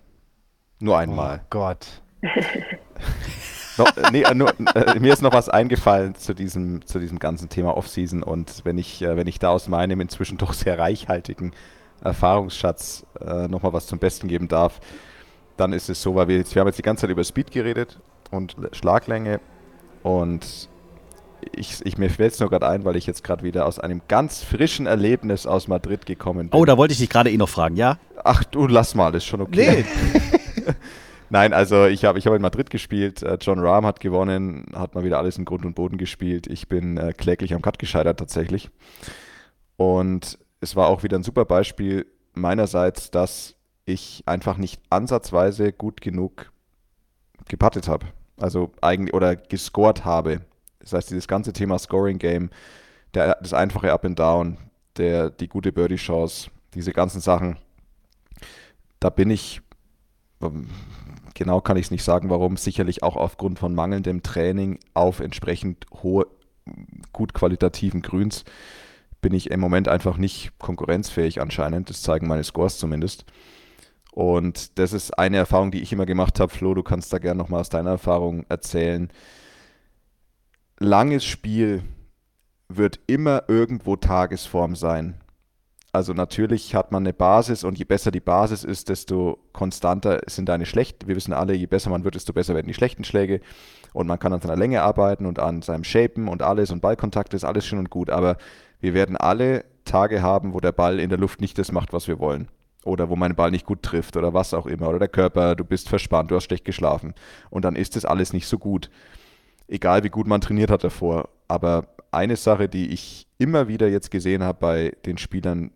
[0.81, 1.41] Nur einmal.
[1.43, 2.01] Oh Gott.
[3.77, 7.49] noch, nee, äh, nur, äh, mir ist noch was eingefallen zu diesem, zu diesem ganzen
[7.49, 11.53] Thema Offseason und wenn ich, äh, wenn ich da aus meinem inzwischen doch sehr reichhaltigen
[12.03, 14.79] Erfahrungsschatz äh, nochmal was zum Besten geben darf,
[15.57, 17.51] dann ist es so, weil wir jetzt, wir haben jetzt die ganze Zeit über Speed
[17.51, 17.99] geredet
[18.31, 19.39] und Schlaglänge
[20.03, 20.69] und
[21.53, 24.01] ich, ich mir fällt es nur gerade ein, weil ich jetzt gerade wieder aus einem
[24.07, 26.59] ganz frischen Erlebnis aus Madrid gekommen bin.
[26.59, 27.97] Oh, da wollte ich dich gerade eh noch fragen, ja?
[28.23, 29.85] Ach du, lass mal, ist schon okay.
[30.13, 30.73] Nee.
[31.29, 33.21] Nein, also ich habe ich hab in Madrid gespielt.
[33.21, 36.47] Äh, John Rahm hat gewonnen, hat mal wieder alles in Grund und Boden gespielt.
[36.47, 38.69] Ich bin äh, kläglich am Cut gescheitert tatsächlich.
[39.77, 43.55] Und es war auch wieder ein super Beispiel meinerseits, dass
[43.85, 46.51] ich einfach nicht ansatzweise gut genug
[47.47, 48.07] gepattet habe.
[48.37, 50.41] Also eigentlich oder gescored habe.
[50.79, 52.49] Das heißt, dieses ganze Thema Scoring Game,
[53.13, 54.57] der, das einfache Up and Down,
[54.97, 57.57] der, die gute Birdie-Chance, diese ganzen Sachen,
[58.99, 59.61] da bin ich,
[60.41, 60.69] ähm,
[61.33, 65.85] genau kann ich es nicht sagen, warum, sicherlich auch aufgrund von mangelndem Training auf entsprechend
[66.01, 66.27] hohe,
[67.11, 68.45] gut qualitativen Grüns,
[69.21, 71.89] bin ich im Moment einfach nicht konkurrenzfähig anscheinend.
[71.89, 73.25] Das zeigen meine Scores zumindest.
[74.11, 76.51] Und das ist eine Erfahrung, die ich immer gemacht habe.
[76.51, 79.11] Flo, du kannst da gerne nochmal aus deiner Erfahrung erzählen
[80.79, 81.83] langes Spiel
[82.69, 85.15] wird immer irgendwo Tagesform sein.
[85.91, 90.47] Also natürlich hat man eine Basis und je besser die Basis ist, desto konstanter sind
[90.47, 91.07] deine schlechten.
[91.07, 93.41] Wir wissen alle, je besser man wird, desto besser werden die schlechten Schläge.
[93.91, 97.33] Und man kann an seiner Länge arbeiten und an seinem Shapen und alles und Ballkontakt
[97.33, 98.11] ist alles schön und gut.
[98.11, 98.37] Aber
[98.79, 102.07] wir werden alle Tage haben, wo der Ball in der Luft nicht das macht, was
[102.07, 102.47] wir wollen.
[102.85, 104.87] Oder wo mein Ball nicht gut trifft oder was auch immer.
[104.87, 107.13] Oder der Körper, du bist verspannt, du hast schlecht geschlafen.
[107.49, 108.89] Und dann ist das alles nicht so gut
[109.69, 111.29] egal wie gut man trainiert hat davor.
[111.47, 115.71] Aber eine Sache, die ich immer wieder jetzt gesehen habe bei den Spielern,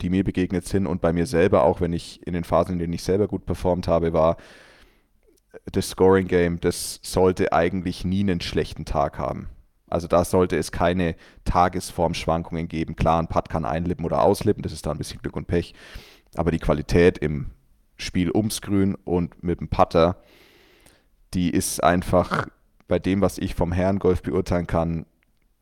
[0.00, 2.78] die mir begegnet sind und bei mir selber, auch wenn ich in den Phasen, in
[2.78, 4.36] denen ich selber gut performt habe, war,
[5.70, 9.48] das Scoring Game, das sollte eigentlich nie einen schlechten Tag haben.
[9.88, 11.14] Also da sollte es keine
[11.44, 12.96] Tagesformschwankungen geben.
[12.96, 15.74] Klar, ein Putt kann einlippen oder auslippen, das ist da ein bisschen Glück und Pech.
[16.34, 17.50] Aber die Qualität im
[17.96, 20.16] Spiel ums Grün und mit dem Putter,
[21.32, 22.48] die ist einfach
[22.88, 25.06] bei dem, was ich vom Herrengolf beurteilen kann,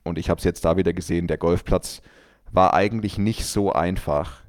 [0.05, 2.03] und ich habe es jetzt da wieder gesehen, der Golfplatz
[2.51, 4.41] war eigentlich nicht so einfach.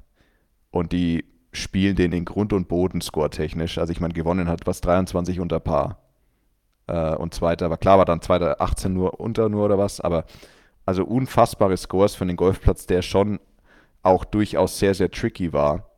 [0.70, 3.78] Und die spielen den in Grund und Boden score-technisch.
[3.78, 6.03] Also ich meine, gewonnen hat was 23 unter Paar.
[6.86, 10.24] Äh, und zweiter, war klar, war dann zweiter 18 nur unter nur oder was, aber
[10.86, 13.40] also unfassbare Scores für den Golfplatz, der schon
[14.02, 15.88] auch durchaus sehr, sehr tricky war.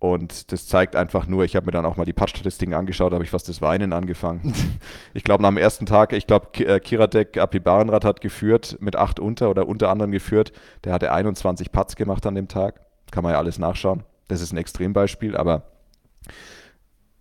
[0.00, 3.22] Und das zeigt einfach nur, ich habe mir dann auch mal die Putt-Statistiken angeschaut, habe
[3.22, 4.54] ich fast das Weinen angefangen.
[5.14, 9.20] ich glaube, nach dem ersten Tag, ich glaube, äh, Kiradek Apibarenrad hat geführt mit acht
[9.20, 10.52] unter oder unter anderem geführt.
[10.84, 12.80] Der hatte 21 Putts gemacht an dem Tag.
[13.10, 14.02] Kann man ja alles nachschauen.
[14.26, 15.64] Das ist ein Extrembeispiel, aber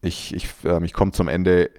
[0.01, 1.69] ich, ich, äh, ich komme zum Ende.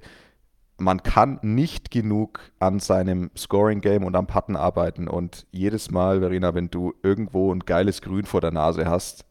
[0.81, 5.09] Man kann nicht genug an seinem Scoring-Game und am Putten arbeiten.
[5.09, 9.27] Und jedes Mal, Verena, wenn du irgendwo ein geiles Grün vor der Nase hast,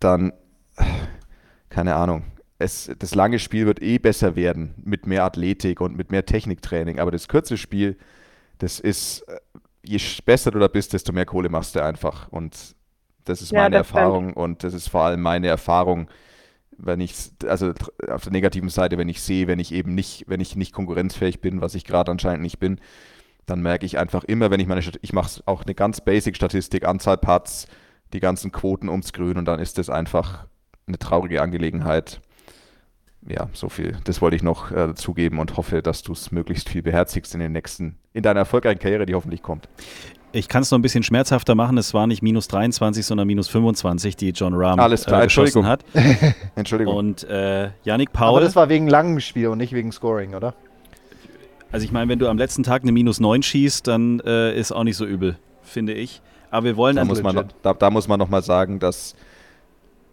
[0.00, 0.32] dann,
[1.68, 2.24] keine Ahnung,
[2.58, 6.98] es, das lange Spiel wird eh besser werden mit mehr Athletik und mit mehr Techniktraining.
[6.98, 7.96] Aber das kurze Spiel,
[8.58, 9.38] das ist, äh,
[9.84, 12.28] je besser du da bist, desto mehr Kohle machst du einfach.
[12.28, 12.74] Und
[13.24, 14.36] das ist ja, meine das Erfahrung stimmt.
[14.36, 16.08] und das ist vor allem meine Erfahrung,
[16.78, 17.14] wenn ich,
[17.46, 17.72] also
[18.08, 21.40] auf der negativen Seite, wenn ich sehe, wenn ich eben nicht, wenn ich nicht konkurrenzfähig
[21.40, 22.80] bin, was ich gerade anscheinend nicht bin,
[23.46, 26.86] dann merke ich einfach immer, wenn ich meine, ich mache auch eine ganz basic Statistik,
[26.86, 27.68] Anzahl Parts,
[28.12, 30.46] die ganzen Quoten ums Grün und dann ist das einfach
[30.86, 32.20] eine traurige Angelegenheit.
[33.28, 33.96] Ja, so viel.
[34.04, 37.40] Das wollte ich noch äh, zugeben und hoffe, dass du es möglichst viel beherzigst in
[37.40, 39.68] den nächsten, in deiner erfolgreichen Karriere, die hoffentlich kommt.
[40.32, 41.78] Ich kann es noch ein bisschen schmerzhafter machen.
[41.78, 45.64] Es war nicht minus 23, sondern minus 25, die John Rahm Alles klar, äh, geschossen
[45.64, 45.66] Entschuldigung.
[45.66, 46.34] hat.
[46.56, 46.94] Entschuldigung.
[46.96, 48.28] Und äh, Yannick Paul.
[48.28, 50.54] Aber das war wegen langem Spiel und nicht wegen Scoring, oder?
[51.72, 54.72] Also ich meine, wenn du am letzten Tag eine minus 9 schießt, dann äh, ist
[54.72, 56.20] auch nicht so übel, finde ich.
[56.50, 59.14] Aber wir wollen da muss man noch, da, da, muss man nochmal sagen, dass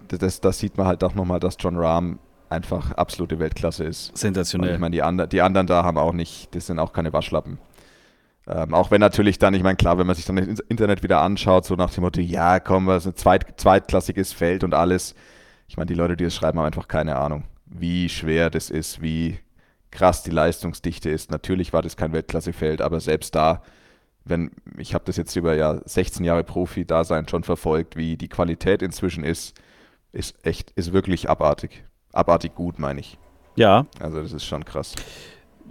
[0.07, 4.15] das, das sieht man halt auch nochmal, dass John Rahm einfach absolute Weltklasse ist.
[4.17, 4.69] Sensationell.
[4.69, 7.13] Und ich meine, die, andre, die anderen da haben auch nicht, das sind auch keine
[7.13, 7.57] Waschlappen.
[8.47, 11.21] Ähm, auch wenn natürlich dann, ich meine, klar, wenn man sich dann das Internet wieder
[11.21, 15.15] anschaut, so nach dem Motto, ja, komm, was ein zweit, zweitklassiges Feld und alles.
[15.67, 19.01] Ich meine, die Leute, die das schreiben, haben einfach keine Ahnung, wie schwer das ist,
[19.01, 19.39] wie
[19.91, 21.31] krass die Leistungsdichte ist.
[21.31, 23.61] Natürlich war das kein Weltklassefeld, aber selbst da
[24.25, 28.81] wenn ich habe das jetzt über ja 16 Jahre Profi-Dasein schon verfolgt, wie die Qualität
[28.81, 29.59] inzwischen ist,
[30.11, 31.83] ist echt, ist wirklich abartig.
[32.11, 33.17] Abartig gut, meine ich.
[33.55, 33.87] Ja.
[33.99, 34.93] Also das ist schon krass.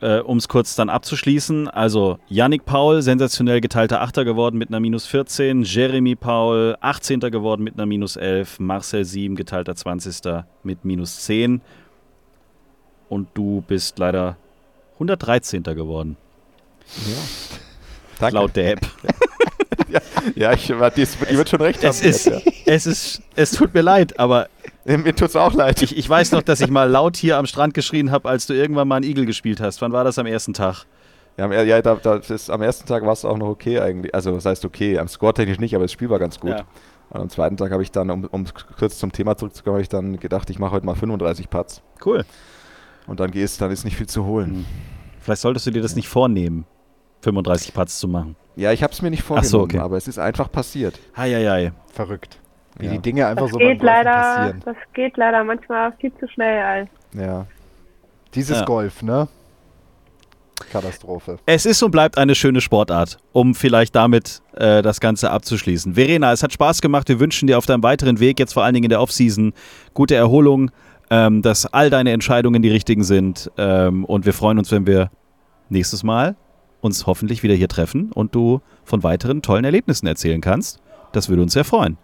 [0.01, 4.81] Äh, um es kurz dann abzuschließen, also Yannick Paul, sensationell geteilter Achter geworden mit einer
[4.81, 7.21] minus 14, Jeremy Paul, 18.
[7.21, 10.45] geworden mit einer minus 11, Marcel Sieben, geteilter 20.
[10.63, 11.61] mit minus 10
[13.09, 14.37] und du bist leider
[14.95, 15.63] 113.
[15.63, 16.17] geworden,
[18.19, 18.35] Danke.
[18.37, 18.81] laut der App.
[20.37, 20.75] Ja, ich, die,
[21.31, 22.09] die wird schon recht Es haben.
[22.09, 24.72] ist, jetzt, es ist, es tut mir leid, aber ja.
[24.85, 25.83] Mir tut's auch leid.
[25.83, 28.55] ich, ich weiß noch, dass ich mal laut hier am Strand geschrien habe, als du
[28.55, 29.81] irgendwann mal einen Igel gespielt hast.
[29.81, 30.87] Wann war das am ersten Tag?
[31.37, 34.15] Ja, am, ja da, da, das, am ersten Tag war es auch noch okay eigentlich.
[34.15, 36.51] Also, das heißt okay, am Score technisch nicht, aber das Spiel war ganz gut.
[36.51, 36.65] Ja.
[37.11, 38.45] Und am zweiten Tag habe ich dann, um, um
[38.79, 41.83] kurz zum Thema zurückzukommen, habe ich dann gedacht, ich mache heute mal 35 Putts.
[42.05, 42.25] Cool.
[43.07, 44.65] Und dann gehst, dann ist nicht viel zu holen.
[45.21, 46.65] Vielleicht solltest du dir das nicht vornehmen,
[47.21, 48.35] 35 Putts zu machen.
[48.57, 49.79] Ja, ich habe es mir nicht vorgenommen, so, okay.
[49.79, 50.99] aber es ist einfach passiert.
[51.17, 51.73] Heieiei.
[51.93, 52.42] Verrückt.
[52.79, 52.93] Wie Ja.
[52.93, 54.63] die Dinge einfach Das so geht leider, passieren.
[54.65, 56.63] das geht leider manchmal viel zu schnell.
[56.63, 57.47] Als Ja.
[58.35, 58.65] Dieses Ja.
[58.65, 59.29] Golf, ne?
[60.71, 61.39] Katastrophe.
[61.45, 65.95] Es ist und bleibt eine schöne Sportart, um vielleicht damit äh, das Ganze abzuschließen.
[65.95, 67.09] Verena, es hat Spaß gemacht.
[67.09, 69.53] Wir wünschen dir auf deinem weiteren Weg, jetzt vor allen Dingen in der Offseason,
[69.93, 70.71] gute Erholung,
[71.11, 73.51] ähm, dass all deine Entscheidungen die richtigen sind.
[73.59, 75.11] Ähm, und wir freuen uns, wenn wir
[75.69, 76.37] nächstes Mal
[76.81, 80.81] uns hoffentlich wieder hier treffen und du von weiteren tollen Erlebnissen erzählen kannst.
[81.13, 81.99] Das würde uns sehr freuen.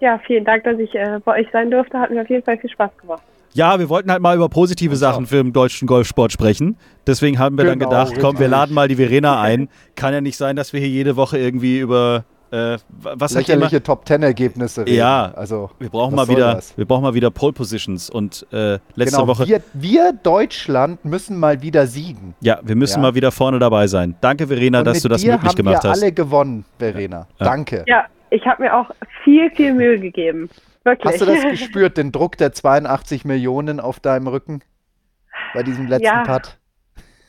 [0.00, 1.98] Ja, vielen Dank, dass ich äh, bei euch sein durfte.
[1.98, 3.22] Hat mir auf jeden Fall viel Spaß gemacht.
[3.54, 6.76] Ja, wir wollten halt mal über positive Sachen für den deutschen Golfsport sprechen.
[7.06, 9.68] Deswegen haben wir dann Genau, gedacht, komm, wir laden mal die Verena ein.
[9.94, 13.72] Kann ja nicht sein, dass wir hier jede Woche irgendwie über äh, was hat jemand,
[13.72, 14.94] Lächerliche Top-10-Ergebnisse reden.
[14.96, 16.76] Ja, also wir brauchen mal wieder, das?
[16.78, 21.38] wir brauchen mal wieder Pole Positions und äh, letzte genau, Woche, wir, wir Deutschland müssen
[21.40, 22.34] mal wieder siegen.
[22.40, 23.02] ja, wir müssen Ja.
[23.02, 24.14] mal wieder vorne dabei sein.
[24.20, 26.02] Danke, Verena, Und dass du das dir möglich haben gemacht wir hast.
[26.02, 27.26] alle gewonnen, Verena.
[27.40, 27.46] Ja.
[27.46, 27.84] Danke.
[27.88, 28.90] Ja, ich habe mir auch
[29.24, 30.48] viel, viel Mühe gegeben.
[30.84, 31.12] Wirklich.
[31.12, 34.62] Hast du das gespürt, den Druck der 82 Millionen auf deinem Rücken?
[35.54, 36.24] Bei diesem letzten Ja.
[36.24, 36.58] Putt?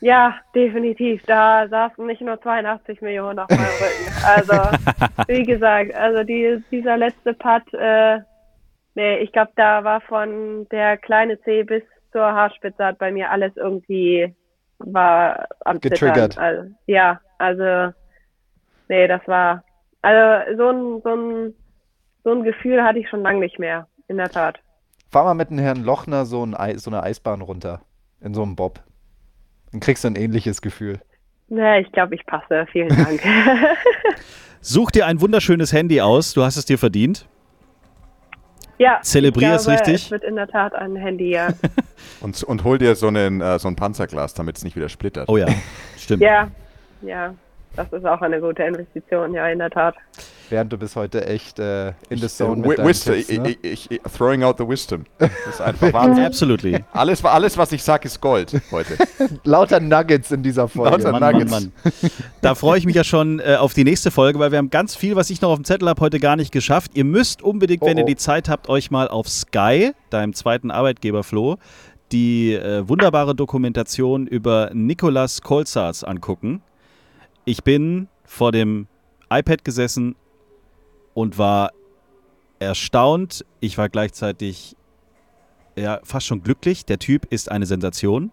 [0.00, 1.22] Ja, definitiv.
[1.26, 4.12] Da saßen nicht nur 82 Millionen auf meinem Rücken.
[4.24, 4.52] Also,
[5.26, 8.20] wie gesagt, also die, dieser letzte Putt, äh,
[8.94, 11.82] nee, ich glaube, da war von der kleine C bis
[12.12, 14.34] zur Haarspitze hat bei mir alles irgendwie
[14.78, 16.38] war am Getriggert.
[16.38, 17.92] Also, ja, also,
[18.88, 19.64] nee, das war,
[20.02, 21.54] also so ein, so ein,
[22.24, 24.58] so ein Gefühl hatte ich schon lange nicht mehr, in der Tat.
[25.10, 27.80] Fahr mal mit dem Herrn Lochner so, ein Ei, so eine Eisbahn runter.
[28.20, 28.80] In so einem Bob.
[29.70, 31.00] Dann kriegst du ein ähnliches Gefühl.
[31.48, 32.66] Nee, ich glaube, ich passe.
[32.72, 33.22] Vielen Dank.
[34.60, 37.26] Such dir ein wunderschönes Handy aus, du hast es dir verdient.
[38.78, 40.04] Ja, Zelebrier es richtig?
[40.04, 41.48] Es wird in der Tat ein Handy, ja.
[42.20, 45.28] Und, und hol dir so, einen, äh, so ein Panzerglas, damit es nicht wieder splittert.
[45.28, 45.46] Oh ja,
[45.96, 46.22] stimmt.
[46.22, 46.48] ja,
[47.02, 47.34] ja,
[47.78, 49.94] das ist auch eine gute Investition, ja, in der Tat.
[50.50, 53.56] Während du bis heute echt äh, in the Äh, zone mit deinen wisdom, Tipps, ne?
[53.62, 55.04] ich, ich, throwing out the wisdom.
[55.18, 56.24] Das ist einfach Wahnsinn.
[56.24, 56.84] Absolutely.
[56.92, 58.96] alles, alles, was ich sage, ist Gold heute.
[59.44, 60.90] Lauter Nuggets in dieser Folge.
[60.90, 61.50] Lauter Mann, Mann, Nuggets.
[61.52, 61.72] Mann.
[62.40, 64.96] Da freue ich mich ja schon äh, auf die nächste Folge, weil wir haben ganz
[64.96, 66.92] viel, was ich noch auf dem Zettel habe, heute gar nicht geschafft.
[66.94, 68.08] Ihr müsst unbedingt, wenn Oh, ihr oh.
[68.08, 71.58] die Zeit habt, euch mal auf Sky, deinem zweiten Arbeitgeber Flo,
[72.10, 76.62] die äh, wunderbare Dokumentation über Nicolas Kolzars angucken.
[77.48, 78.88] Ich bin vor dem
[79.30, 80.16] iPad gesessen
[81.14, 81.72] und war
[82.58, 83.42] erstaunt.
[83.60, 84.76] Ich war gleichzeitig
[85.74, 86.84] ja, fast schon glücklich.
[86.84, 88.32] Der Typ ist eine Sensation.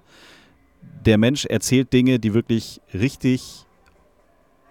[1.06, 3.66] Der Mensch erzählt Dinge, die wirklich richtig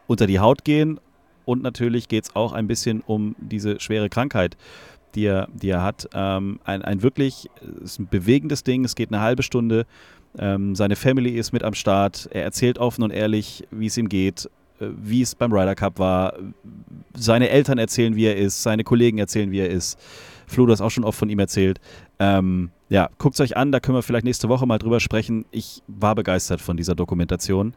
[0.09, 1.01] unter die Haut gehen.
[1.47, 4.59] Und natürlich geht es auch ein bisschen um diese schwere Krankheit,
[5.15, 6.11] die er, die er hat.
[6.13, 7.49] Ähm, ein, ein wirklich
[7.83, 8.85] ist ein bewegendes Ding.
[8.85, 9.87] Es geht eine halbe Stunde.
[10.39, 12.29] Ähm, seine Family ist mit am Start.
[12.33, 14.49] Er erzählt offen und ehrlich, wie es ihm geht,
[14.81, 16.35] äh, wie es beim Ryder Cup war.
[17.15, 18.63] Seine Eltern erzählen, wie er ist.
[18.63, 19.99] Seine Kollegen erzählen, wie er ist.
[20.47, 21.81] Flo, du hast auch schon oft von ihm erzählt.
[22.19, 25.47] Ähm, ja, guckt es euch an, da können wir vielleicht nächste Woche mal drüber sprechen.
[25.51, 27.75] Ich war begeistert von dieser Dokumentation.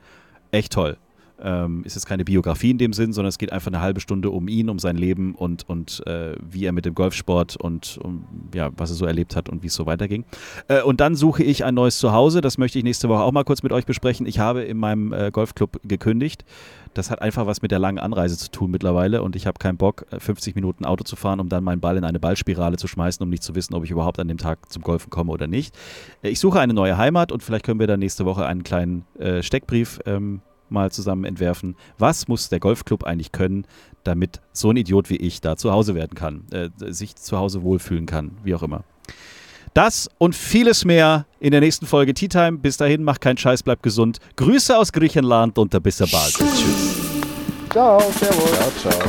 [0.51, 0.97] Echt toll.
[1.41, 4.29] Ähm, ist jetzt keine Biografie in dem Sinn, sondern es geht einfach eine halbe Stunde
[4.31, 8.25] um ihn, um sein Leben und, und äh, wie er mit dem Golfsport und um,
[8.53, 10.25] ja, was er so erlebt hat und wie es so weiterging.
[10.67, 12.41] Äh, und dann suche ich ein neues Zuhause.
[12.41, 14.25] Das möchte ich nächste Woche auch mal kurz mit euch besprechen.
[14.25, 16.43] Ich habe in meinem äh, Golfclub gekündigt.
[16.93, 19.77] Das hat einfach was mit der langen Anreise zu tun mittlerweile und ich habe keinen
[19.77, 22.87] Bock, äh, 50 Minuten Auto zu fahren, um dann meinen Ball in eine Ballspirale zu
[22.87, 25.45] schmeißen, um nicht zu wissen, ob ich überhaupt an dem Tag zum Golfen komme oder
[25.45, 25.75] nicht.
[26.23, 29.05] Äh, Ich suche eine neue Heimat und vielleicht können wir dann nächste Woche einen kleinen
[29.19, 31.75] äh, Steckbrief ähm, mal zusammen entwerfen.
[31.97, 33.65] Was muss der Golfclub eigentlich können,
[34.03, 37.63] damit so ein Idiot wie ich da zu Hause werden kann, äh, sich zu Hause
[37.63, 38.83] wohlfühlen kann, wie auch immer.
[39.73, 42.57] Das und vieles mehr in der nächsten Folge Tea Time.
[42.57, 44.17] Bis dahin, macht keinen Scheiß, bleibt gesund.
[44.35, 46.33] Grüße aus Griechenland und bis bald.
[46.33, 46.95] Tschüss.
[47.69, 48.51] Ciao, servus.
[48.81, 49.07] Ciao, ciao.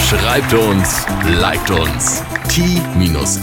[0.00, 1.06] Schreibt uns,
[1.40, 2.22] liked uns.
[2.48, 3.42] t-time.golf